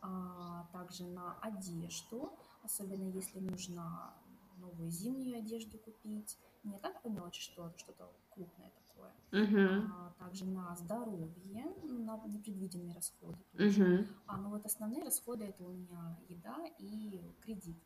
А, 0.00 0.66
также 0.72 1.04
на 1.04 1.38
одежду, 1.40 2.32
особенно 2.62 3.08
если 3.08 3.40
нужно 3.40 4.14
новую 4.58 4.90
зимнюю 4.90 5.38
одежду 5.38 5.78
купить. 5.78 6.36
Не 6.64 6.78
так 6.78 7.00
по 7.02 7.08
мелочи, 7.08 7.40
что 7.40 7.72
что-то 7.76 8.12
крупное 8.30 8.70
такое. 8.70 9.12
Uh-huh. 9.30 9.86
А, 9.92 10.12
также 10.18 10.44
на 10.44 10.74
здоровье, 10.76 11.74
на 11.82 12.18
непредвиденные 12.26 12.94
расходы 12.94 13.38
тоже. 13.52 13.82
Uh-huh. 13.82 14.06
А, 14.26 14.36
но 14.36 14.50
вот 14.50 14.66
основные 14.66 15.02
расходы 15.02 15.44
это 15.44 15.64
у 15.64 15.72
меня 15.72 16.18
еда 16.28 16.56
и 16.78 17.22
кредит. 17.40 17.76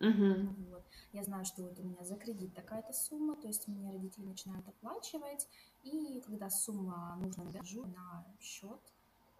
Угу. 0.00 0.70
Вот. 0.70 0.84
Я 1.12 1.24
знаю, 1.24 1.44
что 1.44 1.62
вот 1.62 1.78
у 1.80 1.82
меня 1.82 2.04
за 2.04 2.16
кредит 2.16 2.54
такая-то 2.54 2.92
сумма, 2.92 3.34
то 3.36 3.48
есть 3.48 3.66
мне 3.66 3.90
родители 3.90 4.26
начинают 4.26 4.68
оплачивать, 4.68 5.48
и 5.82 6.20
когда 6.20 6.50
сумма 6.50 7.16
нужна, 7.20 7.44
держу 7.46 7.84
на 7.86 8.24
счет, 8.40 8.80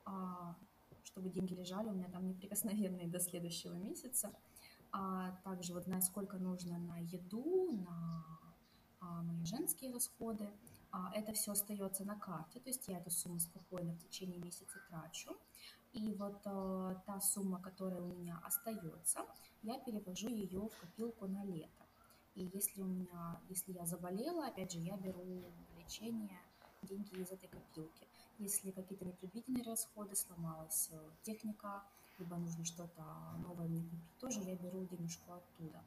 а, 0.05 0.57
чтобы 1.05 1.29
деньги 1.31 1.55
лежали 1.55 1.88
у 1.88 1.92
меня 1.92 2.09
там 2.09 2.27
неприкосновенные 2.27 3.07
до 3.07 3.21
следующего 3.21 3.75
месяца. 3.75 4.33
А 4.90 5.33
также 5.44 5.75
вот 5.75 5.85
знаю, 5.85 6.03
сколько 6.03 6.38
нужно 6.38 6.79
на 6.79 6.99
еду, 6.99 7.73
на 7.73 8.25
а, 9.01 9.23
мои 9.23 9.44
женские 9.44 9.92
расходы. 9.92 10.51
А, 10.90 11.12
это 11.14 11.35
все 11.35 11.53
остается 11.53 12.05
на 12.05 12.18
карте, 12.18 12.59
то 12.61 12.68
есть 12.68 12.88
я 12.88 12.99
эту 12.99 13.11
сумму 13.11 13.38
спокойно 13.38 13.92
в 13.92 13.99
течение 13.99 14.38
месяца 14.38 14.79
трачу. 14.88 15.37
И 15.98 16.14
вот 16.14 16.40
э, 16.44 16.94
та 17.06 17.20
сумма, 17.20 17.61
которая 17.61 18.00
у 18.00 18.14
меня 18.14 18.40
остается, 18.44 19.20
я 19.62 19.80
перевожу 19.80 20.28
ее 20.28 20.61
в 20.68 20.76
копилку 20.80 21.26
на 21.26 21.44
лето. 21.44 21.84
И 22.37 22.48
если 22.54 22.82
у 22.82 22.87
меня, 22.87 23.40
если 23.48 23.72
я 23.72 23.84
заболела, 23.84 24.46
опять 24.46 24.70
же, 24.70 24.78
я 24.78 24.96
беру 24.96 25.42
лечение, 25.76 26.38
деньги 26.82 27.20
из 27.20 27.32
этой 27.32 27.48
копилки. 27.48 28.06
Если 28.38 28.70
какие-то 28.70 29.06
непредвиденные 29.06 29.64
расходы, 29.64 30.14
сломалась 30.14 30.88
э, 30.92 31.11
техника, 31.24 31.82
либо 32.20 32.37
нужно 32.37 32.64
что-то 32.64 33.02
новое 33.42 33.66
мне 33.66 33.82
купить, 33.82 34.18
тоже 34.20 34.40
я 34.42 34.54
беру 34.54 34.84
денежку 34.84 35.32
оттуда. 35.32 35.82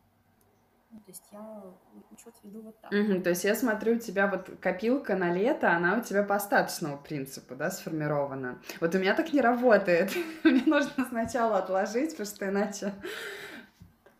Ну, 0.91 0.99
то 0.99 1.09
есть 1.09 1.23
я 1.31 1.63
учет 2.11 2.35
веду 2.43 2.61
вот 2.63 2.79
так. 2.81 2.91
Угу, 2.91 3.21
то 3.21 3.29
есть 3.29 3.45
я 3.45 3.55
смотрю, 3.55 3.95
у 3.95 3.99
тебя 3.99 4.27
вот 4.27 4.49
копилка 4.59 5.15
на 5.15 5.31
лето, 5.31 5.71
она 5.71 5.97
у 5.97 6.01
тебя 6.01 6.21
по 6.23 6.35
остаточному 6.35 6.97
принципу, 6.97 7.55
да, 7.55 7.71
сформирована. 7.71 8.61
Вот 8.81 8.93
у 8.93 8.99
меня 8.99 9.15
так 9.15 9.31
не 9.31 9.39
работает. 9.39 10.11
Мне 10.43 10.63
нужно 10.65 11.05
сначала 11.07 11.59
отложить, 11.59 12.11
потому 12.11 12.27
что 12.27 12.49
иначе 12.49 12.93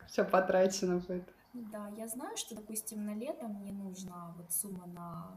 все 0.06 0.24
потрачено 0.24 0.98
будет. 0.98 1.28
Да, 1.52 1.88
я 1.96 2.08
знаю, 2.08 2.36
что, 2.38 2.54
допустим, 2.54 3.04
на 3.04 3.14
лето 3.14 3.46
мне 3.46 3.72
нужна 3.72 4.32
вот 4.38 4.50
сумма 4.50 4.86
на 4.86 5.36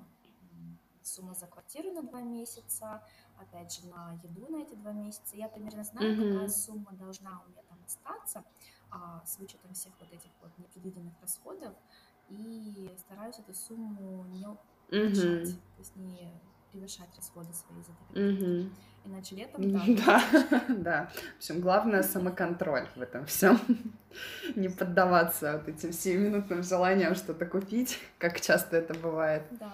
сумма 1.02 1.34
за 1.34 1.48
квартиру 1.48 1.92
на 1.92 2.02
два 2.02 2.22
месяца, 2.22 3.04
опять 3.38 3.74
же, 3.74 3.88
на 3.88 4.18
еду 4.24 4.48
на 4.50 4.64
эти 4.64 4.74
два 4.76 4.92
месяца. 4.92 5.36
Я 5.36 5.50
примерно 5.50 5.84
знаю, 5.84 6.14
mm-hmm. 6.14 6.34
какая 6.34 6.48
сумма 6.48 6.92
должна 6.94 7.42
у 7.46 7.50
меня 7.50 7.62
там 7.68 7.78
остаться 7.86 8.44
с 9.26 9.38
вычетом 9.40 9.74
всех 9.74 9.94
вот 10.00 10.12
этих 10.12 10.32
вот 10.42 10.58
непредвиденных 10.58 11.14
расходов, 11.22 11.74
и 12.30 12.90
стараюсь 12.98 13.38
эту 13.40 13.54
сумму 13.54 14.26
не 14.26 14.48
уменьшать, 14.90 15.50
mm-hmm. 15.50 15.54
то 15.54 15.80
есть 15.80 15.96
не 15.96 16.32
превышать 16.72 17.10
расходы 17.16 17.54
свои 17.54 17.82
за. 17.82 18.20
Mm-hmm. 18.20 18.70
Иначе 19.06 19.36
летом. 19.36 19.96
Да, 19.98 20.24
да. 20.70 21.12
В 21.36 21.38
общем, 21.38 21.62
главное 21.62 22.02
самоконтроль 22.02 22.88
в 22.96 23.02
этом 23.02 23.26
всем. 23.28 23.60
Не 24.56 24.70
поддаваться 24.70 25.58
вот 25.58 25.68
этим 25.68 25.94
сиюминутным 25.94 26.64
желаниям 26.64 27.14
что-то 27.14 27.46
купить, 27.46 28.00
как 28.18 28.42
часто 28.42 28.78
это 28.78 28.96
бывает. 28.96 29.44
Да. 29.52 29.74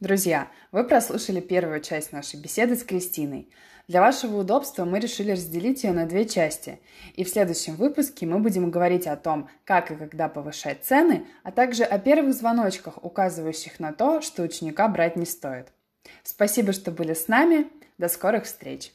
Друзья, 0.00 0.50
вы 0.72 0.84
прослушали 0.84 1.40
первую 1.40 1.80
часть 1.80 2.12
нашей 2.12 2.40
беседы 2.40 2.74
с 2.74 2.82
Кристиной. 2.82 3.48
Для 3.90 4.00
вашего 4.00 4.36
удобства 4.36 4.84
мы 4.84 5.00
решили 5.00 5.32
разделить 5.32 5.82
ее 5.82 5.90
на 5.90 6.06
две 6.06 6.24
части. 6.24 6.78
И 7.16 7.24
в 7.24 7.28
следующем 7.28 7.74
выпуске 7.74 8.24
мы 8.24 8.38
будем 8.38 8.70
говорить 8.70 9.08
о 9.08 9.16
том, 9.16 9.48
как 9.64 9.90
и 9.90 9.96
когда 9.96 10.28
повышать 10.28 10.84
цены, 10.84 11.26
а 11.42 11.50
также 11.50 11.82
о 11.82 11.98
первых 11.98 12.32
звоночках, 12.34 13.02
указывающих 13.02 13.80
на 13.80 13.92
то, 13.92 14.20
что 14.20 14.44
ученика 14.44 14.86
брать 14.86 15.16
не 15.16 15.26
стоит. 15.26 15.72
Спасибо, 16.22 16.72
что 16.72 16.92
были 16.92 17.14
с 17.14 17.26
нами. 17.26 17.66
До 17.98 18.08
скорых 18.08 18.44
встреч! 18.44 18.92